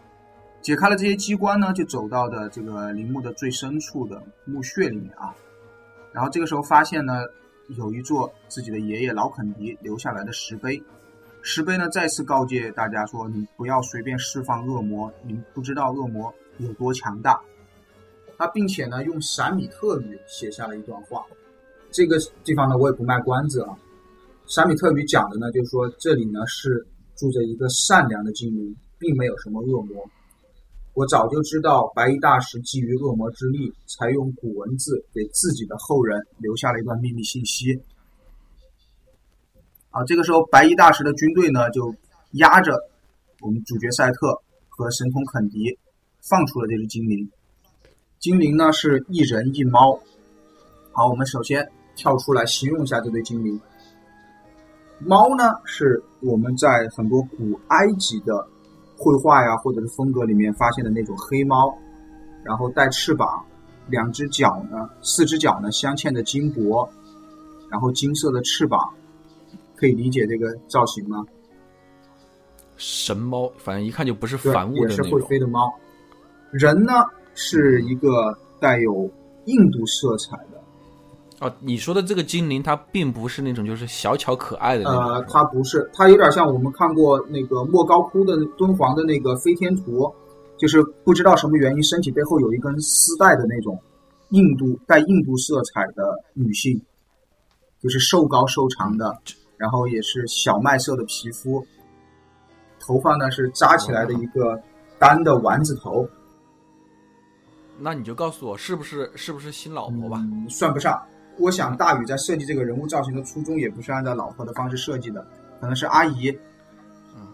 [0.64, 5.36] 解开了这些机关呢，就走到的这个陵墓的最深处的墓穴里面啊。
[6.12, 7.22] 然后这个时候发现呢，
[7.78, 10.82] 有一座自己的爷爷老肯迪留下来的石碑。
[11.44, 17.40] 石碑呢，再次告诫大家说：“你不要随便释放恶魔，你不知道恶魔有多强大。”
[18.40, 21.24] 他并且呢，用闪米特语写下了一段话。
[21.96, 23.72] 这个地方呢，我也不卖关子啊。
[24.48, 26.86] 闪米特语讲的呢，就是说这里呢是
[27.16, 30.06] 住着一个善良的精灵，并没有什么恶魔。
[30.94, 37.82] 我早就知道白衣大师基于恶魔之力，才用古文字给自己的后人留下了一段秘密信息。
[39.92, 41.96] 啊，这个时候白衣大师的军队呢，就
[42.32, 42.74] 压着
[43.40, 45.80] 我们主角赛特和神童肯迪，
[46.30, 47.32] 放出了这只精灵。
[48.20, 49.98] 精灵呢是一人一猫。
[50.92, 53.60] 好，我们首先跳出来形容一下这对精灵。
[55.00, 58.48] 猫呢是我们在很多古埃及的
[58.98, 61.78] 绘画呀，或者是风格里面发现的那种黑猫，
[62.44, 63.46] 然后带翅膀，
[63.88, 66.88] 两只脚呢，四只脚呢镶嵌的金箔，
[67.70, 68.80] 然后金色的翅膀。
[69.78, 71.26] 可以理解这个造型吗？
[72.78, 75.70] 神猫，反正一看就不是凡物的也是会飞的猫。
[76.52, 76.94] 人呢，
[77.34, 78.10] 是一个
[78.62, 79.12] 带有
[79.44, 80.55] 印度色彩的。
[81.40, 85.04] 哦，你说的这个精灵，它并不是那种就是小巧可爱的那种。
[85.04, 90.10] 呃，它不是，它有点像我们看过那个莫高窟的敦煌的那个飞天图，
[90.58, 93.78] 就是不知道什么原因，身体背后有一根丝带的那种
[94.30, 96.82] 印度带印度色彩的女性，
[97.82, 99.18] 就是瘦高瘦长的。
[99.58, 101.66] 然后也是小麦色的皮肤，
[102.78, 104.62] 头发呢是扎起来的一个
[105.00, 106.06] 单的丸子头。
[107.80, 110.22] 那你就告诉我，是不是是不是新老婆吧？
[110.50, 111.02] 算不上。
[111.38, 115.26] 我想大宇在设计这个人物造型的初衷也不是按照老婆的方式设计的，
[115.60, 116.30] 可能是阿姨。
[117.16, 117.28] 嗯。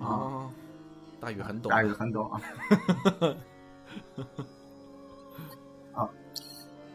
[0.00, 0.48] 啊，
[1.20, 1.70] 大宇很懂。
[1.70, 2.40] 大宇很懂啊。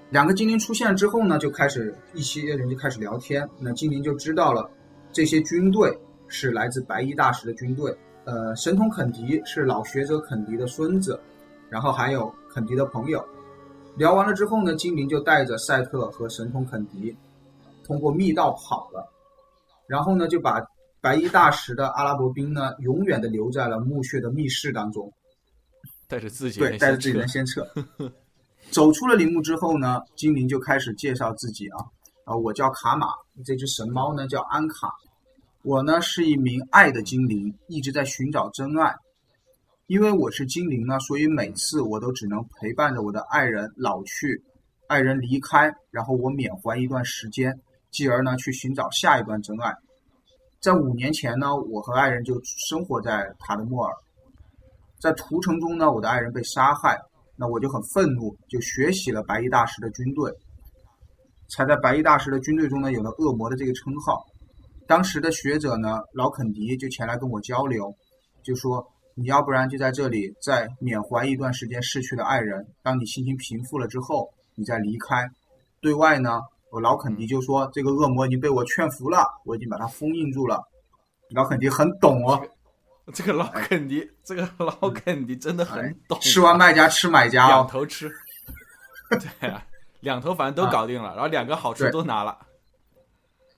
[0.10, 3.50] 两个精灵出现之后呢，就开始一些人就开始聊天。
[3.58, 4.70] 那精灵就知道了，
[5.12, 5.92] 这些军队
[6.28, 7.98] 是来自白衣大使的军队。
[8.26, 11.20] 呃，神童肯迪是老学者肯迪的孙子，
[11.68, 13.28] 然后还有肯迪的朋友。
[13.96, 17.16] 聊完了之后呢，精灵就带着赛特和神童肯迪
[17.84, 19.12] 通过密道跑了。
[19.86, 20.66] 然后呢，就把
[21.02, 25.12] 白衣大使的阿拉伯兵呢，永远的留在了墓穴的密室当中，
[26.08, 27.68] 带着自己对，带着自己人先撤。
[28.72, 31.86] 走出了陵墓之后呢，精灵就开始介绍自己啊，
[32.24, 33.08] 啊，我叫卡玛，
[33.46, 34.90] 这只神猫呢叫安卡，
[35.62, 38.96] 我呢是一名爱的精灵，一直在寻找真爱。
[39.94, 44.42] 因为我是精灵呢，所以每次我都只能陪伴着我的爱人老去，
[44.88, 47.54] 爱人离开，然后我缅怀一段时间，
[47.92, 49.72] 继而呢去寻找下一段真爱。
[50.60, 53.94] 在五年前呢，我和爱人就生活在塔德莫尔，
[55.00, 56.98] 在屠城中呢，我的爱人被杀害。
[57.36, 60.32] 那我就很愤怒，就学习了白衣大师的军队，
[61.52, 64.26] 才在白衣大师的军队中呢有了恶魔的这个称号。
[64.88, 67.94] 当时的学者呢老肯迪就前来跟我交流，
[68.44, 68.84] 就说
[69.16, 75.30] 你要不然就在这里再缅怀一段时间逝去的爱人，当你心情平复了之后，你再离开。
[75.82, 76.42] 对外呢，
[76.72, 80.62] 我老肯迪就说这个恶魔已经被我劝服了，我已经把它封印住了。
[81.30, 82.42] 老肯迪很懂哦。
[83.14, 86.18] 这个老肯迪，这个老肯迪真的很懂。
[86.22, 88.10] 吃完卖家吃买家，两头吃。
[89.40, 89.66] 对啊，
[90.00, 92.38] 两头反正都搞定了，然后两个好处都拿了。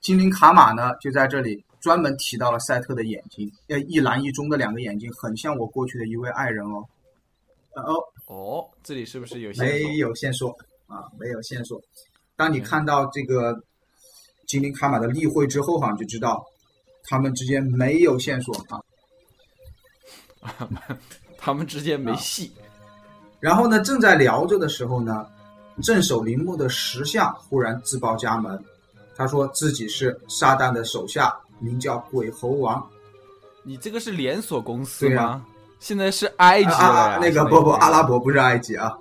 [0.00, 6.84] 精灵卡玛呢，就在这里专门提到了赛特的眼睛，呃，一蓝一棕的两个眼睛，很像我过去的一位爱人哦。
[7.74, 7.94] 呃哦，
[8.26, 9.96] 哦，这里是不是有线没？
[9.96, 10.50] 有线索
[10.86, 11.80] 啊，没有线索。
[12.34, 13.54] 当你看到这个
[14.46, 16.44] 精灵卡玛的例会之后，哈，你就知道
[17.04, 18.80] 他们之间没有线索啊。
[21.36, 22.50] 他们之间没啊戏。
[23.40, 25.26] 然后呢，正在聊着的时候呢，
[25.82, 28.58] 镇守陵墓的石像忽然自报家门，
[29.14, 32.84] 他说自己是撒旦的手下，名叫鬼猴王。
[33.62, 35.44] 你这个是连锁公司吗？
[35.78, 38.96] 现在是埃及啊啊，那个不不，阿拉伯不是埃及啊，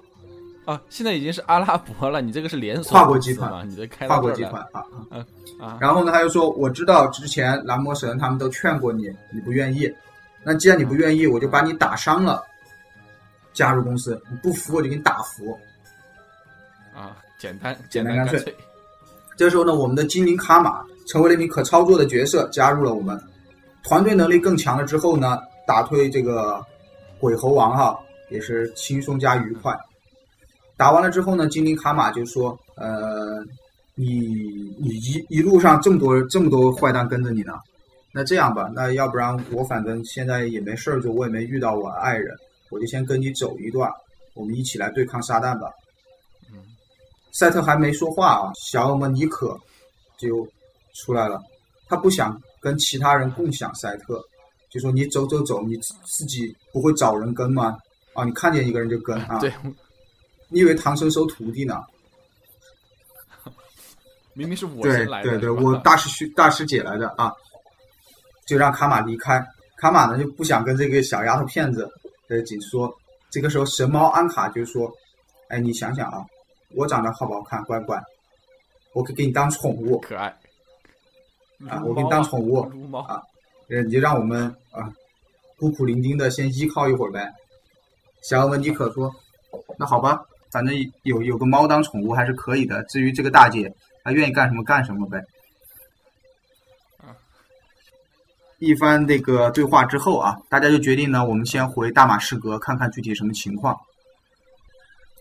[0.66, 2.22] 啊，现在已经是阿拉伯了。
[2.22, 3.64] 你这个是连锁跨国集团嘛？
[3.64, 4.84] 你这开跨国集团啊。
[5.10, 5.26] 啊
[5.58, 9.90] 啊，然后呢，他又说：“我知道之前蓝魔神他们都劝过你，你不愿意。
[10.44, 12.44] 那既然你不愿意，我就把你打伤了，
[13.54, 14.22] 加入公司。
[14.30, 15.58] 你不服，我就给你打服。
[16.94, 18.54] 啊，简单简单干脆。
[19.38, 23.20] 这时候呢，我们的精灵卡玛成为了一名可操作的角色，加入了我们。
[23.84, 26.64] 团队能力更强了之后呢，打退这个
[27.20, 28.00] 鬼猴王哈，
[28.30, 29.78] 也是轻松加愉快。
[30.76, 33.44] 打完了之后呢，精灵卡玛就说：呃，
[33.94, 34.18] 你
[34.80, 37.54] 你一一路上这么多这么多坏蛋跟着你呢，
[38.12, 42.36] 那这样吧，那要不然我反正现在也没事儿做，我也没遇到我爱人，
[42.72, 43.90] 我就先跟你走一段，
[44.34, 45.70] 我们一起来对抗撒旦吧。
[47.32, 49.58] 赛特还没说话啊，小恶魔尼可
[50.18, 50.48] 就
[50.96, 51.40] 出来了。
[51.88, 54.20] 他不想跟其他人共享赛特，
[54.72, 57.78] 就说你走走走，你自自己不会找人跟吗？
[58.16, 59.38] 啊，你看见一个人就跟啊？
[59.38, 59.54] 对，
[60.50, 61.80] 你以为唐僧收徒弟呢？
[64.34, 67.32] 明明是我对先来的，对对，对我大师兄大师姐来的啊，
[68.48, 69.46] 就让卡玛离开。
[69.78, 71.88] 卡玛呢就不想跟这个小丫头片子
[72.30, 72.92] 呃紧说。
[73.30, 74.90] 这个时候神猫安卡就说
[75.50, 76.26] ：“哎，你想想啊，
[76.74, 78.02] 我长得好不好看，乖不乖？
[78.94, 80.34] 我可以给你当宠物。”可爱
[81.70, 82.60] 啊我给你当宠物
[82.96, 83.22] 啊
[83.70, 84.92] 呃，你就让我们啊
[85.58, 87.32] 孤苦伶仃的先依靠一会儿呗。
[88.22, 89.12] 小欧文尼可说
[89.78, 90.20] ：“那好吧，
[90.52, 92.84] 反正有有个猫当宠物还是可以的。
[92.86, 95.22] 至于这个大姐，她愿意干什么干什么呗。
[98.60, 103.80] ”一番这个对话之后啊，大家就决定呢，我们先回大马士革看看具体什么情况。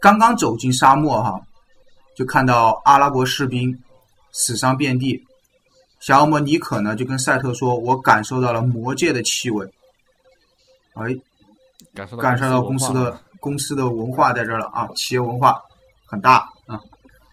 [0.01, 1.41] 刚刚走进沙漠哈、
[2.15, 3.83] 就看到阿拉伯士兵
[4.33, 5.24] 死伤遍地，
[6.05, 9.67] 小恶魔尼可呢就跟赛特说：“我感受到了魔界的气味。”
[10.93, 11.17] 哎，
[11.95, 15.59] 感受到感受到公司的公司的文化在这儿了啊，企业文化
[16.05, 16.79] 很大啊，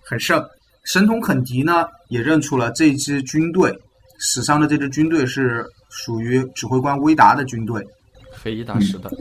[0.05, 0.41] 很盛。
[0.85, 3.77] 神童肯迪呢也认出了这支军队，
[4.19, 7.85] 死伤的这支军队是属于指挥官威达的军队。
[8.31, 9.11] 非裔大师的，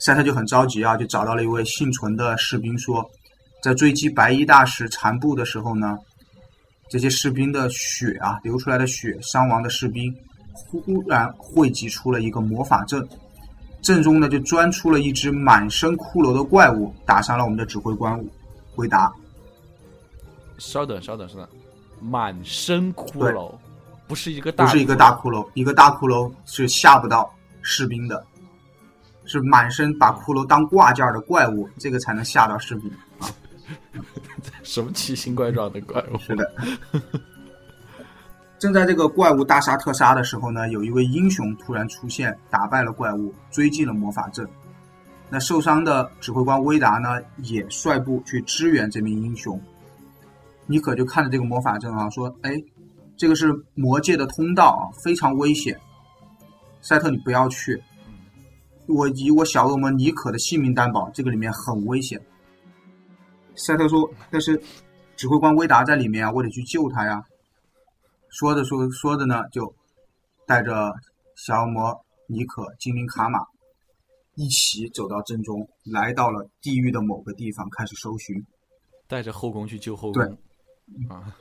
[0.00, 3.08] 赛特就很着急啊，就找到了一位幸存的士兵说，
[3.62, 5.96] 在追击白衣大使残部的时候呢，
[6.88, 10.14] 这些士兵的血啊，流出来的血，伤亡的士兵
[10.52, 13.06] 忽然汇集出了一个魔法阵，
[13.82, 18.18] 阵中呢就钻出了一只满身骷髅的怪物，打伤了我们的指挥官
[18.74, 19.12] 回答。
[20.58, 21.48] 稍等稍等稍等，
[22.00, 23.52] 满身骷髅，
[24.06, 27.30] 不是一个大，不是一个大骷髅，一个大骷髅是吓不到
[27.62, 28.24] 士兵的，
[29.24, 32.90] 是满身把骷髅当挂件的怪物，这个才能吓到士兵。
[34.62, 36.18] 什么奇形怪状的怪物？
[36.18, 36.52] 是的。
[38.58, 44.48] 正在这个怪物大杀特杀的时候呢，有一位英雄突然出现，打败了怪物，追进了魔法阵。
[45.28, 49.60] 那受伤的指挥官威达呢，也率部去支援这名英雄。
[50.66, 52.52] 尼可就看着这个魔法阵啊，说：“哎，
[53.16, 55.78] 这个是魔界的通道啊，非常危险。
[56.80, 57.82] 赛特，你不要去。
[58.86, 62.20] 我以我小恶魔尼可的性命担保，这个里面很危险。”
[63.56, 64.62] 赛特说：“但是
[65.16, 67.22] 指挥官威达在里面啊，我得去救他呀。”
[68.28, 69.74] 说着说说着呢，就
[70.46, 70.92] 带着
[71.36, 73.38] 小恶魔尼可、精灵卡玛
[74.34, 78.44] 一起走到阵中，来到了地狱的某个地方，开始搜寻。
[79.08, 80.38] 带着后宫去救后对宫
[81.08, 81.34] 啊！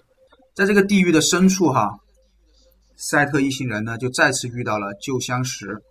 [0.54, 2.00] 在这个地狱的深处，哈，
[2.96, 5.84] 赛特一行人呢就再次遇到了旧相识，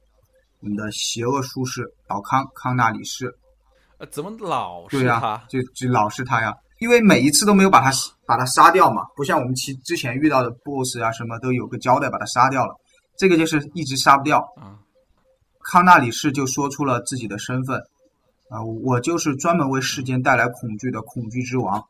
[0.60, 3.36] 我们的邪恶术士老康康纳里士。
[3.98, 5.44] 呃怎么老是对呀、他？
[5.48, 7.90] 就就老是他呀，因为每一次都没有把他
[8.26, 12.74] 把他杀掉嘛，不像我们其之前遇到的 BOSS 啊什么都有个交代把他杀掉了，
[13.16, 14.38] 这个就是一直杀不掉。
[14.56, 14.78] 啊，
[15.62, 17.78] 康纳里士就说出了自己的身份，
[18.50, 21.82] 啊、我就是专门为世间带来恐惧的恐惧之王，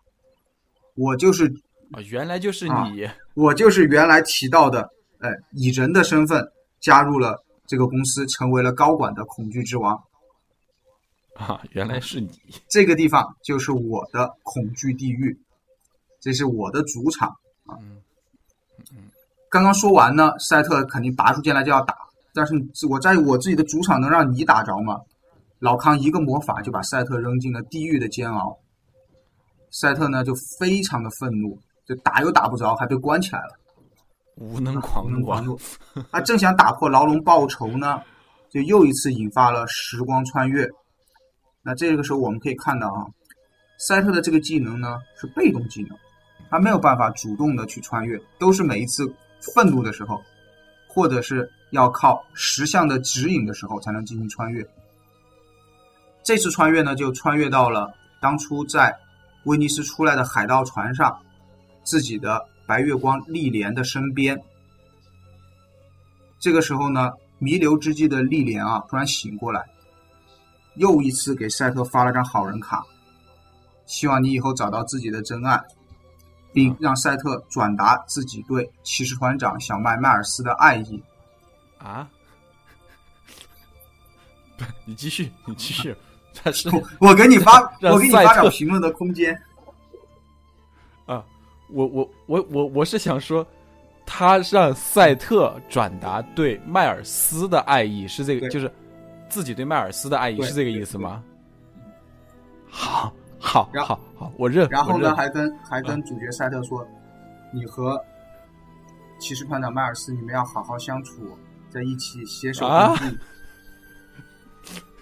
[0.97, 1.47] 我就是
[1.93, 4.89] 啊，原来就是啊你我就是原来提到的，
[5.21, 6.47] 哎，以人的身份
[6.81, 9.99] 加入了这个公司，成为了高管的恐惧之王。
[11.35, 12.31] 啊，原来是你
[12.69, 15.37] 这个地方就是我的恐惧地狱，
[16.21, 17.35] 这是我的主场。
[17.69, 18.01] 嗯
[19.51, 21.97] 刚刚说完呢，赛特肯定拔出剑来就要打，
[22.35, 22.55] 但是
[22.89, 25.01] 我在我自己的主场能让你打着吗？
[25.61, 28.59] 老康一个魔法就把赛特扔进了地狱的煎熬。
[29.71, 31.57] 赛特呢就非常的愤怒，
[31.87, 33.57] 就打又打不着，还被关起来了。
[34.37, 35.41] 无能狂怒啊！
[36.11, 38.03] 他正想打破牢笼报仇呢，
[38.51, 40.69] 就又一次引发了时光穿越。
[41.65, 43.07] 那这个时候我们可以看到啊，
[43.79, 45.97] 赛特的这个技能呢是被动技能，
[46.51, 49.13] 他没有办法主动的去穿越，都是每一次
[49.55, 50.23] 愤怒的时候，
[50.87, 54.65] 或者是要靠石像的指引的时候才能进行穿越。
[56.23, 58.97] 这次穿越呢，就穿越到了当初在
[59.45, 61.19] 威尼斯出来的海盗船上，
[61.83, 62.47] 自己的。
[62.67, 64.43] 白月光丽莲的身边，
[66.41, 69.67] 这个时候呢，弥留之际的丽莲啊，突然醒过来，
[70.77, 72.85] 又一次给赛特发了张好人卡，
[73.87, 75.61] 希望你以后找到自己的真爱，
[76.53, 81.03] 并让赛特转达自己对骑士团长小麦迈尔斯的爱意。
[81.79, 82.09] 啊？
[84.57, 85.95] 不， 你继续， 你继续。
[86.43, 86.69] 他是
[86.99, 89.33] 我给你发，我给你发表评论的空间。
[91.07, 91.25] 啊
[91.71, 93.47] 我我我我我是想说，
[94.05, 98.71] 他让赛特转达对迈尔斯的爱意，是这个，就是
[99.35, 101.21] 自己对迈尔斯的爱意，是这个意思吗？
[102.71, 104.69] 好，好，好，好，我认。
[104.71, 106.87] 然后呢，还跟还跟主角赛特说，
[107.53, 108.01] 你和
[109.19, 111.37] 骑士团长迈尔斯，你们要好好相处，
[111.69, 112.97] 在一起携手共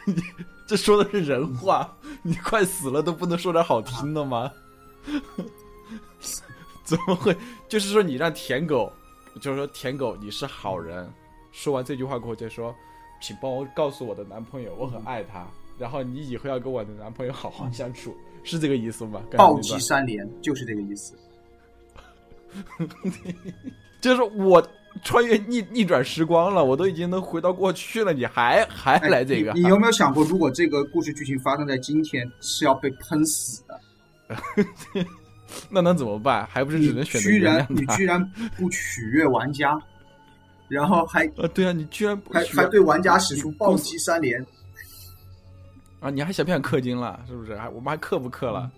[0.07, 0.17] 进。
[0.67, 4.51] 这说的是人话， 你快死了都不能说点好听的吗？
[6.85, 7.37] 怎么会？
[7.69, 8.91] 就是说，你让舔狗，
[9.43, 11.07] 就是说舔狗，你是好人。
[11.53, 12.75] 说完这句话过后，就说，
[13.23, 15.47] 请帮我告诉我的男朋友，我很爱他。
[15.79, 18.15] 然后你以后要跟我的男朋友好好相处，
[18.45, 19.23] 是这个意思吗？
[19.33, 21.15] 暴击三连就是这个意思。
[24.01, 24.63] 就是我
[25.03, 29.53] 穿越逆逆转时光了，我都已经能回到过去了，你还还来这个？
[29.55, 33.81] 你有没有想过，如果这个故事剧情发生在今天，是要被喷死的？
[35.71, 36.47] 那能怎么办？
[36.47, 38.23] 还不是只能选择居然你居然
[38.57, 39.79] 不取悦玩家，
[40.73, 44.45] 然后还呃对啊，你居然还还对玩家使出暴击三连
[46.01, 46.11] 啊！
[46.11, 47.21] 你还想不想氪金了？
[47.29, 47.57] 是不是？
[47.57, 48.71] 还我们还氪不氪了？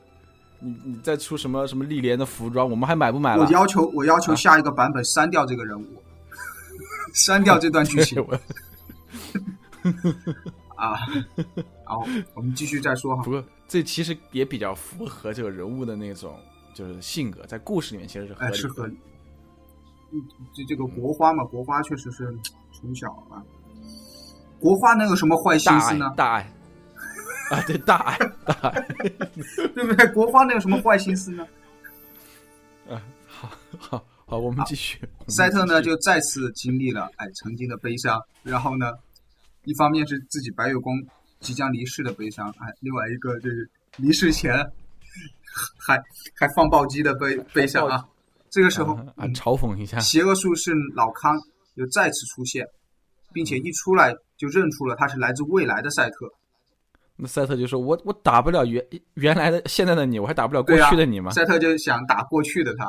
[0.58, 3.44] 你你再出什么什么历莲的服装，我们还买不买了？
[3.44, 5.86] 我要求我要求下一个版本删掉这个人物，
[7.14, 8.22] 删掉这段剧情。
[10.76, 10.98] 啊，
[11.84, 13.22] 好，我们继续再说哈。
[13.22, 16.38] 不过这其实也比较符合这个人物的那种。
[16.74, 18.98] 就是性格在故事里面其实是合理，是合理。
[20.14, 20.22] 嗯，
[20.54, 22.32] 这这个国花嘛，国花确实是
[22.72, 23.42] 从小啊。
[24.60, 26.12] 国花能有什么坏心思呢？
[26.16, 26.52] 大爱
[27.50, 28.80] 啊，对，大爱，大爱，
[29.74, 30.06] 对不对？
[30.12, 31.46] 国花能有什么坏心思呢？
[32.88, 35.00] 啊， 好好好，我们继续。
[35.28, 38.92] 赛特呢，就再次经历了哎曾经的悲伤，然后呢，
[39.64, 40.96] 一方面是自己白月光
[41.40, 44.64] 即将离世的悲伤，哎，另外一个就是离世前。
[45.78, 46.02] 还
[46.34, 48.04] 还放暴击的悲悲伤啊！
[48.54, 51.36] 这个时候啊，嘲讽一下，邪恶术士老康
[51.74, 52.64] 又再次出现，
[53.32, 56.30] 并且一出来就认出了他是来自未来的赛特。
[57.16, 58.80] 那赛特就说：“我我打不了原
[59.14, 62.84] 原来的现在的你，我还打不了过去的你吗？”赛特就想打过去的他。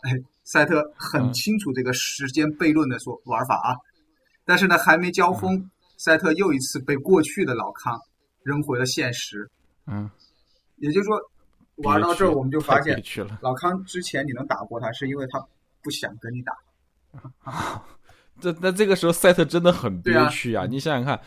[0.00, 0.12] 哎，
[0.44, 3.76] 赛特很清楚这个时间悖论的说玩法啊，
[4.46, 5.62] 但是呢，还没交锋，
[5.98, 8.00] 赛特又一次被过去的老康
[8.44, 9.46] 扔回了现实。
[9.86, 10.10] 嗯，
[10.76, 11.20] 也就是说。
[11.76, 13.02] 玩到这儿，我们就发现，
[13.40, 15.44] 老康之前你能打过他，是因为他
[15.82, 16.52] 不想跟你打。
[17.50, 17.84] 啊
[18.40, 20.66] 这那这个时候，赛特真的很憋屈啊！
[20.68, 21.20] 你想想看，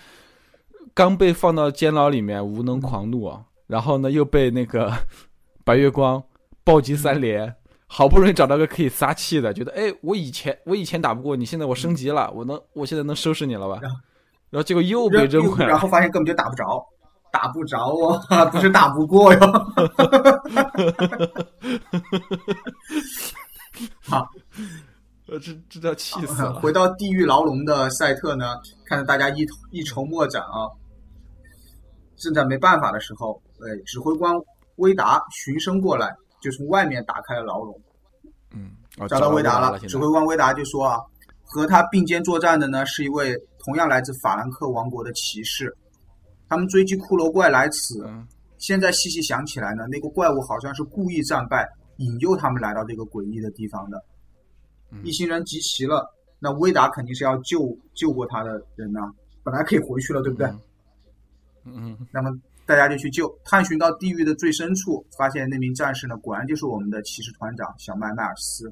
[0.93, 4.91] 刚被放到监牢里面，无能狂怒啊，然后呢，又被那个
[5.63, 6.21] 白月光
[6.63, 7.55] 暴击三连，
[7.87, 13.79] 好不容易找到个可以撒气的，觉得哎，我以前我以前打不过你，现在我升级了，我能，我现在能收拾你了吧？
[14.49, 16.85] 然后结果又被扔回来，然后发现根本就打不着。
[17.35, 18.17] 打不着哦，
[18.49, 19.39] 不是打不过哟。
[24.07, 24.25] 好，
[25.27, 26.53] 这这叫气死了。
[26.53, 28.55] 回到地狱牢笼的赛特呢，
[28.85, 30.71] 看着大家一一筹莫展啊，
[32.15, 34.33] 正在没办法的时候，哎，指挥官
[34.77, 37.77] 威达循声过来，就从外面打开了牢笼。
[38.53, 38.71] 嗯，
[39.09, 39.77] 找到威达了。
[39.79, 40.97] 指挥官威达就说啊，
[41.43, 45.75] 和他并肩作战的呢，是一位同样来自法兰克王国的骑士。
[46.47, 48.07] 他们追击骷髅怪来此，
[48.57, 51.67] 现在细细想起来呢，那个怪物好像是故意战败，
[51.97, 54.03] 引诱他们来到这个诡异的地方的。
[55.03, 56.07] 一行人集齐了，
[56.39, 59.01] 那威达肯定是要救救过他的人呐，
[59.43, 60.47] 本来可以回去了，对不对？
[61.65, 61.97] 嗯。
[62.11, 62.31] 那么
[62.65, 68.71] 大家就去救，探寻到地狱的最深处，发现那名战士呢，果然就是我们的骑士团长小麦迈尔斯。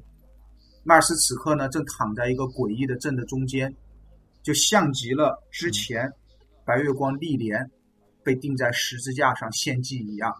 [0.82, 3.74] 迈尔斯此刻呢，正躺在一个诡异的阵的中间，
[4.42, 6.10] 就像极了之前
[6.64, 7.70] 白月光历莲
[8.22, 10.34] 被钉在十字架上献祭一样。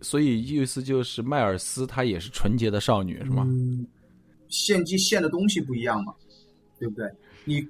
[0.00, 3.44] 所以意思就是迈尔斯她也是纯洁的少女，是吗？
[3.46, 3.86] 嗯，
[4.48, 6.14] 献祭献的东西不一样嘛，
[6.78, 7.10] 对不对？
[7.44, 7.66] 你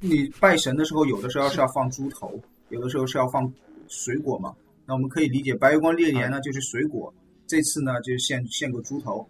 [0.00, 2.38] 你拜神的时候，有的时候是要放猪头，
[2.70, 3.50] 有的时候是要放
[3.88, 4.54] 水果嘛。
[4.84, 7.12] 那我们可以理解，白月光历莲呢就是水果，
[7.46, 9.26] 这次呢就献献个猪头，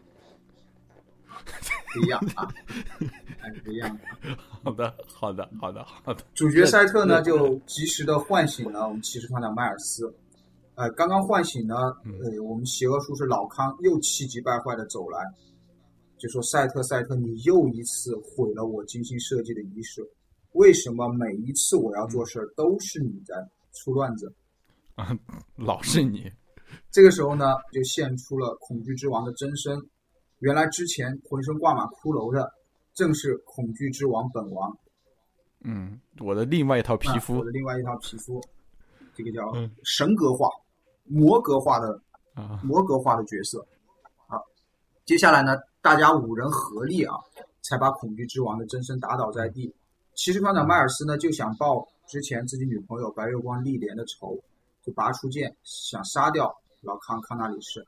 [1.93, 2.49] 不一样啊，
[3.38, 4.36] 还是不一样的。
[4.62, 6.24] 好的，好的，好的，好的。
[6.34, 10.12] 主角赛特呢就及时的唤醒了我们骑士团长迈尔斯。
[10.74, 15.18] 呃，刚刚唤醒呢，呃，我们邪恶术士老康又气急败坏的走来，
[16.18, 20.03] 就说：“赛特，赛特，你又一次毁了我精心设计的仪式。
[20.53, 23.34] 为什么每一次我要做事儿都是你在
[23.74, 24.32] 出乱子？
[24.95, 25.14] 啊，
[25.57, 26.30] 老是你。”
[26.90, 29.78] 这个时候呢，就现出了恐惧之王的真身。
[30.43, 32.53] 原来之前浑身挂满骷髅的，
[32.95, 34.76] 正是恐惧之王本王。
[35.61, 38.43] 嗯，我的另外一套皮肤，我的另外一套皮肤，
[39.14, 39.53] 这个叫
[39.84, 40.49] 神格化。
[41.05, 42.01] 魔格化的
[42.34, 43.64] 啊，魔格化的角色
[44.26, 44.36] 啊，
[45.05, 47.14] 接下来呢，大家五人合力啊，
[47.62, 49.72] 才把恐惧之王的真身打倒在地。
[50.14, 54.36] 骑士团长迈尔斯呢，就想报之前自己女朋友白月光历莲的仇，
[54.84, 57.86] 就拔出剑想杀掉老康康纳里士。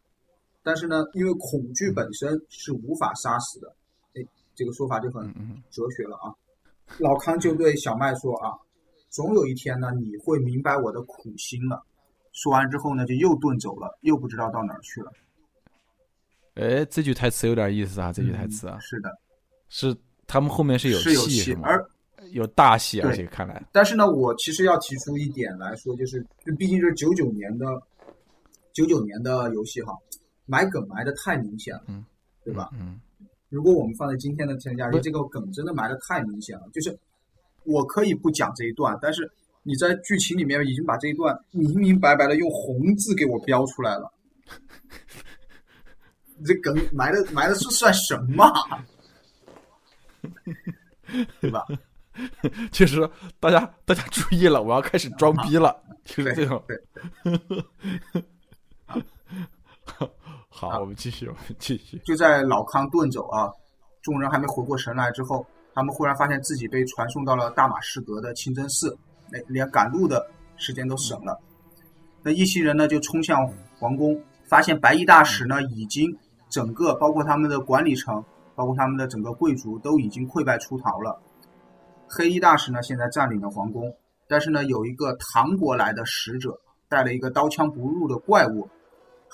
[0.65, 3.73] 但是呢，因为恐惧本身是无法杀死的，
[4.15, 5.33] 哎，这个说法就很
[5.71, 6.35] 哲学了啊。
[6.99, 8.51] 老康就对小麦说啊，
[9.11, 11.85] 总有一天呢，你会明白我的苦心了。
[12.33, 15.13] 说完之后呢，就又遁走了，又不知道到哪儿去了。
[16.55, 18.13] 哎，这句台词有点意思啊！
[18.13, 19.11] 这句台词啊，是的，
[19.69, 19.97] 是
[20.27, 21.85] 他们后面是有戏，而
[22.31, 23.63] 有大戏，而且看来。
[23.73, 26.25] 但是呢，我其实要提出一点来说，就是，
[26.57, 27.67] 毕竟是九九年的
[28.73, 29.93] 九九年的游戏哈，
[30.47, 32.05] 埋梗埋的太明显了，嗯，
[32.45, 32.71] 对吧？
[32.79, 33.01] 嗯，
[33.49, 36.99] 如果我们放在今天的天下，这个梗真的埋的太明显了，就是
[37.65, 39.31] 我可以不讲这一段，但是。
[39.67, 44.13] 你在剧情里面已经把这一段明明白白的用红字给我标出来了，
[46.37, 48.45] 你这梗埋的埋的是算什么？
[51.41, 51.65] 对吧？
[52.71, 53.09] 其实
[53.41, 55.75] 大家大家注意了，我要开始装逼了，
[56.05, 56.63] 就是这种。
[60.49, 62.01] 好，我们继续， 我们继续。
[62.05, 63.51] 就在老康遁走啊，
[64.03, 68.97] 众人还没回过神来之后，他们忽然发现自己被传送到了大马士革的清真寺。
[69.33, 70.25] 哎，连赶路的
[70.57, 71.41] 时间都省了。
[72.23, 73.47] 那一行人呢，就冲向
[73.79, 76.17] 皇宫，发现白衣大使呢，已经
[76.49, 78.23] 整个包括他们的管理层，
[78.55, 81.21] 包括他们的整个贵族都已经溃败出逃了。
[82.07, 83.93] 黑衣大使呢，现在占领了皇宫，
[84.29, 88.69] 但是呢，有一个唐国来的使者，带了一个刀枪不入的怪物，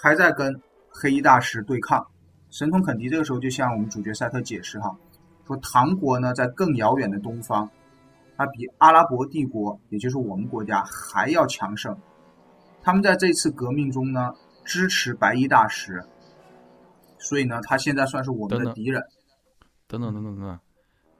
[0.01, 2.07] 还在跟黑衣大师对抗。
[2.51, 4.96] 神通肯迪这个时候就向我们主角赛特解释哈，
[5.46, 7.68] 说唐国呢，在更遥远的东方。
[8.36, 11.95] 它比阿拉伯帝国，也就是我们国家还要强盛。
[12.83, 14.33] 他们在这次革命中呢，
[14.64, 16.03] 支持白衣大师，
[17.18, 19.03] 所以呢，他现在算是我们的敌人。
[19.87, 20.58] 等等等等等等，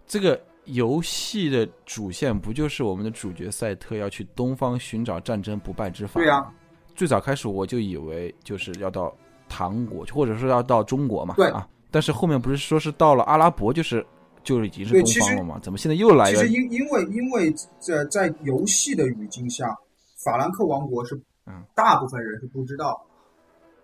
[0.07, 6.15] 这个游戏的主线不就是我们的主角赛特要去东方寻找战争不败之法？
[6.15, 6.51] 对呀。
[6.95, 9.15] 最早开始我就以为就是要到
[9.49, 11.35] 唐国，或者说要到中国嘛。
[11.37, 11.67] 对啊。
[11.91, 14.07] 但是后面不是说是到了阿拉伯，就是。
[14.43, 15.59] 就已经是东方了嘛？
[15.63, 16.35] 怎么现在又来了？
[16.35, 19.77] 其实因因为因为在在游戏的语境下，
[20.25, 21.15] 法兰克王国是
[21.45, 22.99] 嗯，大部分人是不知道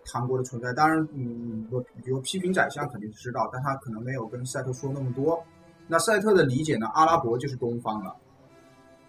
[0.03, 0.73] 唐国的存在。
[0.73, 5.39] 当然，嗯，我比如批评宰相肯定是知道，但他可能没有跟赛特说那么多。
[5.87, 6.87] 那赛特的理解呢？
[6.95, 8.15] 阿拉伯就是东方了。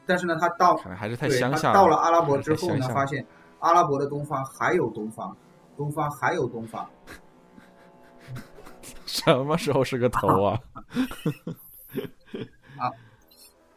[0.05, 1.75] 但是呢，他到可能还是太乡下了。
[1.75, 3.25] 到了阿拉伯之后呢，发现
[3.61, 5.37] 阿拉伯的东方还有东方，
[5.77, 6.89] 东方还有东方。
[9.07, 10.61] 什么时候是个头啊？
[12.79, 12.91] 啊，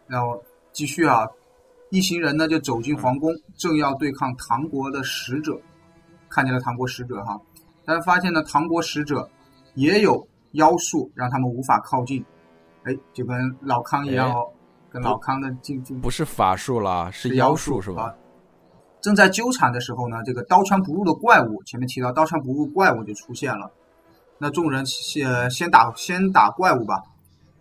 [0.08, 0.42] 然后
[0.72, 1.28] 继续啊，
[1.90, 5.60] 一行人呢就走进皇宫，正要对抗唐国的使者，
[6.30, 7.40] 看见了唐国使者哈，
[7.86, 9.30] 但是发现呢，唐国使者
[9.74, 12.24] 也有妖术，让他们无法靠近。
[12.84, 14.52] 哎，就跟老康一样哦，
[14.90, 18.14] 跟老康的进进不是法术啦，是妖术是吧？
[19.02, 23.72] 正在纠缠的时候呢，这个刀枪不入的怪物，前面提到刀枪不入怪物就出现了。
[24.38, 27.02] 那众人先先打先打怪物吧，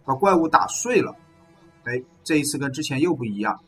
[0.05, 1.15] 把怪物打碎了。
[1.85, 3.59] 哎，这一次跟之前又不一样。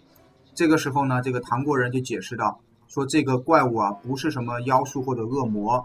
[0.54, 5.82] 这个时候呢，这个唐国人就解释道：“说这个怪物啊，不是什么妖术或者恶魔，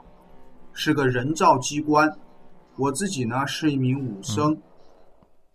[0.73, 2.09] 是个人造机关。
[2.75, 4.57] 我自己呢是一名武僧，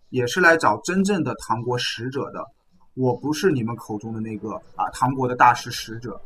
[0.09, 2.43] 也是来找真正的唐国使者的。
[2.95, 6.19] 我不是你们口中的那个啊，唐国的大使使者。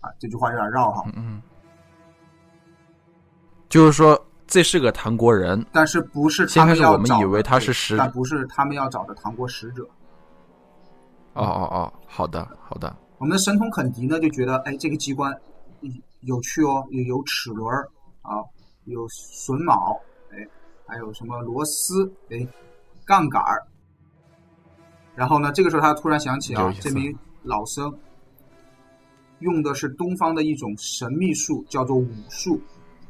[0.00, 1.04] 啊，这句话有点绕哈。
[1.14, 1.42] 嗯，
[3.68, 4.20] 就是说。
[4.52, 9.84] 这是个唐国人，但是不是他们要找的我们以为他是使但不是他们要找的唐国使者。
[11.34, 15.32] 哦哦哦，好的好的，我们的神童肯迪呢就觉得，哎，这个机关
[15.82, 17.72] 嗯有趣哦，有有齿轮
[18.22, 18.42] 啊，
[18.86, 19.96] 有榫卯，
[20.32, 20.44] 哎，
[20.84, 22.44] 还有什么螺丝，哎，
[23.06, 23.64] 杠杆儿。
[25.14, 27.92] 然后呢，这个时候他突然想起啊这名老僧
[29.40, 32.60] 用的是东方的一种神秘术，叫做武术。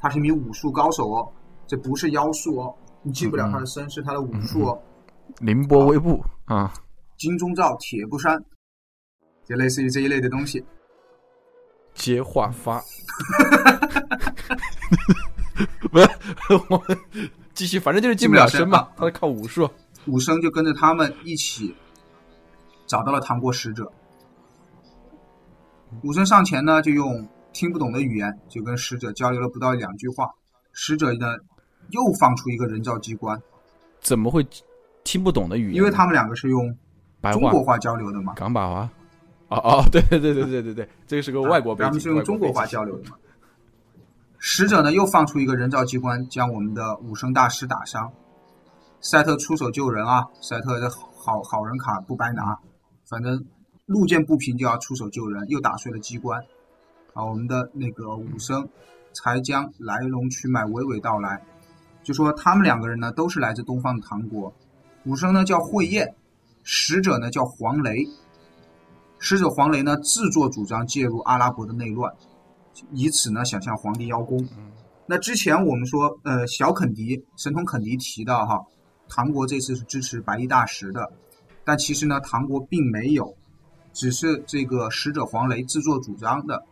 [0.00, 1.30] 他是一名武术高手哦，
[1.66, 4.82] 这不是妖术哦，你记不了他的身是，他的武术哦。
[5.40, 6.72] 凌波微步啊，
[7.18, 8.42] 金钟罩铁布衫，
[9.44, 10.64] 就类似于这一类的东西。
[11.92, 12.80] 接话发，
[15.90, 16.08] 不是
[16.68, 16.98] 我们
[17.52, 19.68] 继续，反正就是进不了身嘛，他是靠武术。
[20.06, 21.74] 武生就跟着他们一起
[22.90, 23.88] 找到了唐国使者。
[26.02, 30.28] 武僧上前呢，就用听不懂的语言就跟使者交流了不到两句话。
[30.72, 31.36] 使者呢
[31.90, 33.40] 又放出一个人造机关，
[34.00, 34.44] 怎么会
[35.04, 35.74] 听不懂的语言？
[35.74, 36.76] 因为他们两个是用
[37.32, 38.90] 中国话交流的嘛，港版话。
[39.50, 43.16] 哦哦，对对对对对对对，这个是个外国背景，他们是用中国话交流的嘛。
[44.38, 48.10] 使者呢又放出一个人造机关，将我们的武僧大师打伤。
[49.00, 50.26] 赛特出手救人啊！
[50.42, 52.58] 赛特的好好人卡不白拿，
[53.10, 53.44] 反正
[53.86, 56.40] 路见不平就要出手救人，又打碎了机关。
[57.12, 58.68] 啊，我们的那个武生
[59.12, 61.42] 才将来龙去脉娓娓道来，
[62.04, 64.54] 就说他们两个人呢都是来自东方的唐国，
[65.04, 66.14] 武生呢叫慧燕，
[66.62, 68.06] 使者呢叫黄雷。
[69.18, 72.14] 使者黄雷呢自作主张介入阿拉伯的内乱，
[72.92, 74.48] 以此呢想向皇帝邀功。
[75.04, 78.64] 那之前我们说，呃，小肯迪神童肯迪提到哈，
[79.08, 81.12] 唐国这次是支持白衣大使的，
[81.64, 83.36] 但其实呢，唐国并没有，
[83.92, 86.62] 只是这个使者黄雷自作主张的，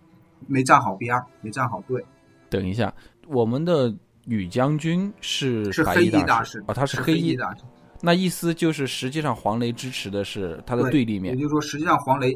[0.47, 2.05] 没站好边儿，没站好队，
[2.49, 2.93] 等一下，
[3.27, 3.95] 我们的
[4.27, 7.63] 宇将军是是黑衣大师啊哦，他是黑衣大师。
[8.01, 11.41] 那意思就是实际上黄雷支持的是他的对对立面也。
[11.41, 12.33] 就是说，实际上黄雷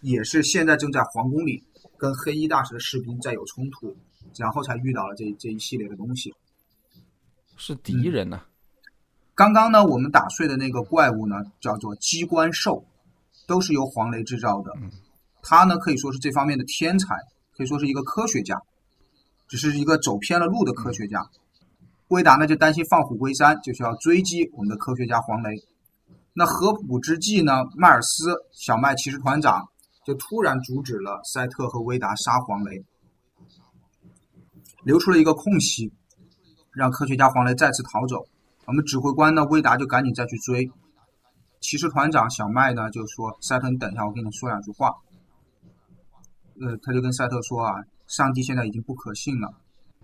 [0.00, 1.62] 也是现在正在皇宫里
[1.98, 3.94] 跟黑衣大使的士兵在有冲突，
[4.38, 6.32] 然后才遇到了这这一系列的东西。
[7.56, 8.40] 是敌人呢、
[9.38, 12.84] 刚刚呢，我们打碎的那个怪物呢，叫做机关兽，
[13.46, 14.72] 都是由黄雷制造的。
[15.44, 17.14] 他呢可以说是这方面的天才，
[17.56, 18.60] 可以说是一个科学家，
[19.46, 21.24] 只是一个走偏了路的科学家。
[22.08, 25.62] 威达呢就担心放虎归山，就需要追击我们的科学家黄雷。
[26.32, 29.68] 那合浦之际呢，迈尔斯小麦骑士团长
[30.04, 32.84] 就突然阻止了赛特和威达杀黄雷，
[34.82, 35.92] 留出了一个空隙，
[36.72, 38.26] 让科学家黄雷再次逃走。
[38.68, 40.70] 我们指挥官呢，威达就赶紧再去追。
[41.58, 44.94] 骑士团长小麦呢就说：“赛特，你等一下，我跟你说两句话。”
[46.60, 49.54] 呃，他就跟赛特说啊：“上帝现在已经不可信了，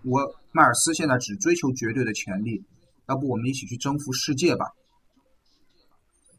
[0.03, 0.19] 我
[0.51, 2.63] 迈尔斯现在只追求绝对的权利，
[3.07, 4.65] 要不我们一起去征服世界吧？”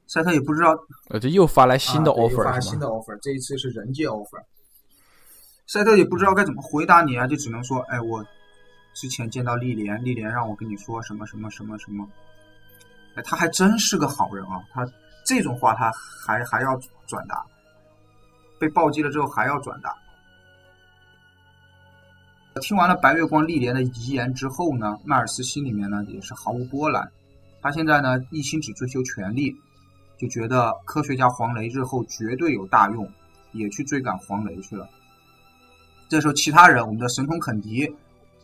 [0.08, 0.76] 赛特也不知道
[1.10, 2.72] 呃，这又发来新的 offer 发了是吗？
[2.72, 4.42] 新的 offer，这一次是人界 offer。
[5.68, 8.24] 赛特也不知道该怎么回答你啊，就只能说：“哎，我
[8.96, 12.08] 之前见到丽莲，丽莲让我跟你说什么什么什么什么。”
[13.14, 14.64] 哎，他还真是个好人啊！
[14.72, 14.86] 他
[15.22, 15.92] 这种话他
[16.26, 17.44] 还还要转达，
[18.58, 19.94] 被暴击了之后还要转达。
[22.62, 27.06] 听完了白月光丽莲的遗言之后呢，迈尔斯心里面呢也是毫无波澜。
[27.60, 29.54] 他现在呢一心只追求权力，
[30.16, 33.06] 就觉得科学家黄雷日后绝对有大用，
[33.52, 34.88] 也去追赶黄雷去了。
[36.08, 37.94] 这时候，其他人，我们的神童肯迪、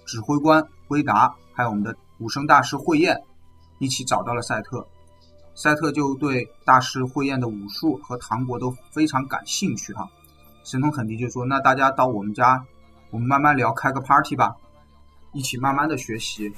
[0.05, 3.23] 指挥官威达，还有我们的武生大师慧燕，
[3.79, 4.87] 一起找到了赛特。
[5.55, 10.09] 赛特就对大师慧燕的武术和唐国都非常感兴趣哈。
[10.65, 12.65] 神童肯迪就说：“那大家到我们家，
[13.11, 14.57] 我们慢慢聊，开个 party 吧，
[15.33, 16.53] 一起慢慢的学习。”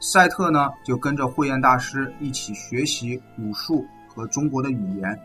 [0.00, 5.20] 赛特呢，就跟着慧燕大师一起学习武术和中国的语言。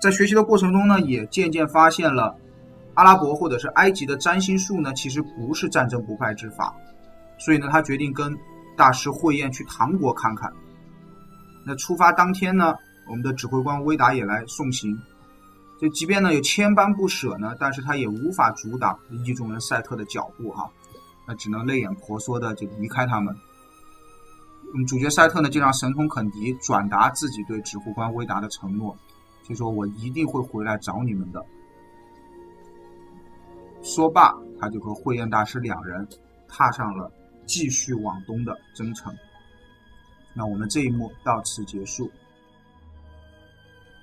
[0.00, 2.36] 在学习的过程中呢，也渐渐发现了
[2.98, 6.74] 阿拉伯或者是埃及的占星术呢，其实不是战争不败之法。
[7.38, 8.36] 所以呢，他决定跟
[8.76, 10.52] 大师会宴去唐国看看。
[11.64, 12.74] 那出发当天呢，
[13.08, 15.00] 我们的指挥官威达也来送行。
[15.80, 20.68] 就即便呢有千般不舍呢，但是他也无法阻挡意中人赛特的脚步哈。
[21.24, 23.32] 那只能泪眼婆娑的就离开他们。
[24.74, 28.96] 嗯，主角赛特呢就让神童肯迪转达自己对指挥官威达的承诺，
[29.44, 31.46] 就说我一定会回来找你们的。
[33.88, 36.06] 说罢，他就和慧燕大师两人
[36.46, 37.10] 踏上了
[37.46, 39.10] 继续往东的征程。
[40.34, 42.04] 那我们这一幕到此结束。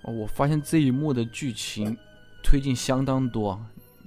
[0.01, 1.95] 哦我发现这一幕的剧情
[2.43, 3.59] 推进相当多。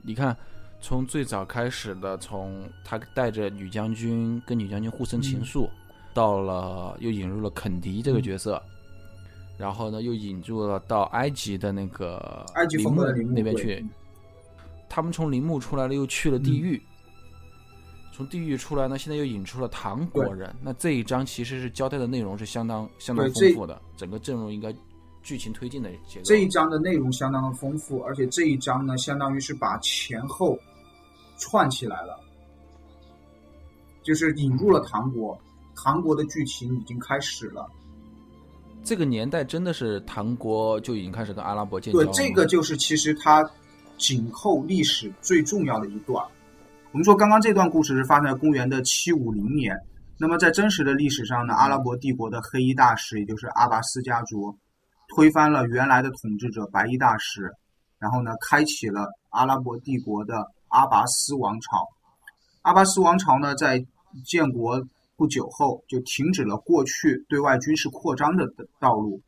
[0.02, 0.36] 你看，
[0.80, 5.68] 从最早开始的，从他带着女将军跟女将军互生情愫，
[6.12, 8.60] 到了又引入了肯迪这个角色，
[9.56, 13.02] 然后呢又引入了到埃及的那个埃及陵墓
[13.32, 13.84] 那边去，
[14.88, 16.82] 他们从陵墓出来了，又去了地嗯狱。
[18.12, 20.52] 从地狱出来呢，现在又引出了唐国人。
[20.60, 24.74] 那这一章其实是交代的内容是相当相当丰富的，整个阵容应该
[25.22, 26.24] 剧情推进的节奏。
[26.24, 30.58] 这一章的内容相当的丰富，而且这一章呢，相当于是把前后
[31.36, 32.18] 串起来了，
[34.02, 35.38] 就是引入了唐国，
[35.76, 37.70] 唐国的剧情已经开始了。
[38.82, 42.12] 这个年代真的是唐国就已经开始跟阿拉伯建交对。
[42.12, 43.48] 这个就是其实它
[43.98, 46.24] 紧扣历史最重要的一段。
[46.92, 49.78] 我们说刚刚这段故事是发生在公元的七五零年，
[50.16, 54.56] 那么在真实的历史上呢，阿拉伯帝国的黑衣大使，也就是阿拔斯家族，
[55.14, 57.52] 推翻了原来的统治者白衣大使，
[57.98, 61.86] 然后呢，开启了阿拉伯帝国的阿拔斯王朝。
[62.62, 63.84] 阿拔斯王朝呢，在
[64.24, 64.82] 建国
[65.16, 68.46] 不久后就停止了过去对外军事扩张的
[68.80, 69.20] 道路，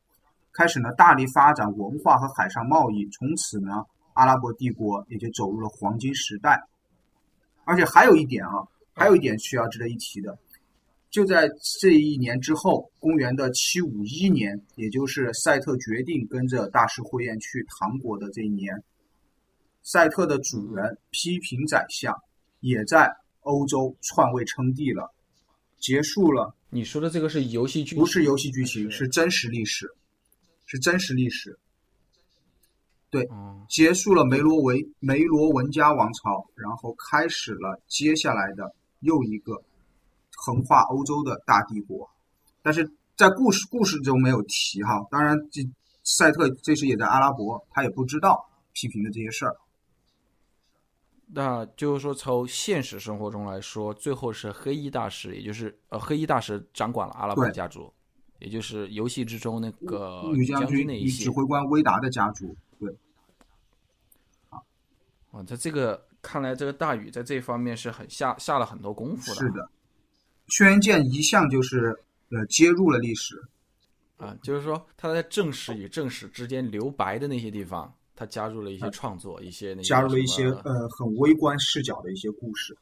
[0.54, 3.84] 开始呢大力发展文化和海上贸易，从此呢，
[4.14, 6.62] 阿拉伯帝国也就走入了黄金时代。
[7.64, 10.36] 而且还有一点啊，还有一点需要值得一提的，
[11.08, 18.82] 就在这一年之后，公元的七五一年，也就是赛特决定跟着大师慧彦去唐国的这一年，
[19.82, 22.12] 赛特的主人批评宰相
[22.58, 25.14] 也在欧洲篡位称帝了，
[25.78, 29.86] 结束了你说的这个是游戏剧，不是游戏剧情，是是真实历史，
[30.66, 31.56] 是真实历史。
[33.32, 39.62] 嗯，结束了梅罗维梅罗文加王朝，然后开始了接下来的又一个
[40.36, 42.08] 横跨欧洲的大帝国。
[42.62, 45.62] 但是在故事故事中没有提哈，当然这
[46.04, 49.56] 赛特这时也在阿拉伯，他也不知道批评的这些事儿。
[51.32, 57.92] 那就是说，从现实生活中来说，最后是黑衣大使，也就是呃黑衣大使掌管了阿拉伯家族，
[58.40, 61.30] 也就是游戏之中那个女将将军那一系指。
[61.30, 62.69] 挥官威达的家族，对，
[65.30, 69.40] 啊，他这个看来，这个大禹在这方面是很下下了很多功夫的。
[69.40, 69.70] 是的。
[70.48, 71.96] 轩辕剑一向就是
[72.30, 73.40] 呃接入了历史，
[74.16, 82.76] 啊，就是说他在正史与正史之间留白的那些地方，他加入了一些创作，一些那些加入了一些呃很微观视角的一些故事。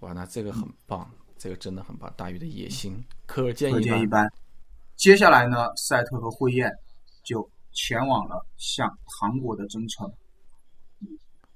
[0.00, 2.10] 哇，那这个很棒，这个真的很棒。
[2.16, 3.98] 大禹的野心可见可一斑。
[3.98, 4.32] 见一斑。
[4.96, 6.72] 接下来呢，赛特和慧燕
[7.24, 10.10] 就前往了向韩国的征程。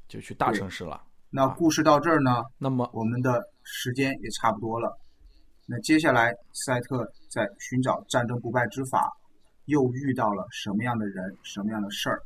[0.09, 1.03] 就去大城市了。
[1.31, 4.99] 那故事到这儿呢，那么我们的时间也差不多了。
[5.67, 9.13] 那接下来，赛特在寻找战争不败之法，
[9.65, 12.23] 又遇到了什么样的人、什么样的事儿？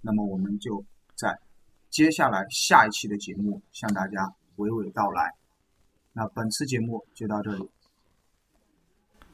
[0.00, 0.84] 那么我们就
[1.16, 1.36] 在
[1.90, 4.20] 接下来下一期的节目向大家
[4.56, 5.34] 娓娓道来。
[6.12, 7.68] 那本次节目就到这里。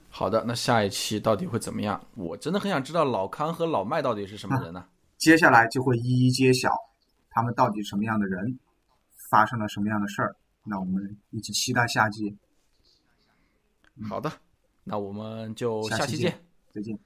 [0.09, 2.03] 好的，那下一期到底会怎么样？
[2.15, 4.87] 我真的很想知道老康和老麦到底是什么人呢？
[5.19, 6.71] 接下来就会一一揭晓，
[7.35, 8.61] 他们到底什么样的人，
[9.29, 10.37] 发生了什么样的事儿。
[10.63, 12.37] 那我们一起期待下季，
[14.09, 14.33] 好的，
[14.85, 16.41] 那我们就下期见。
[16.73, 16.97] 再见。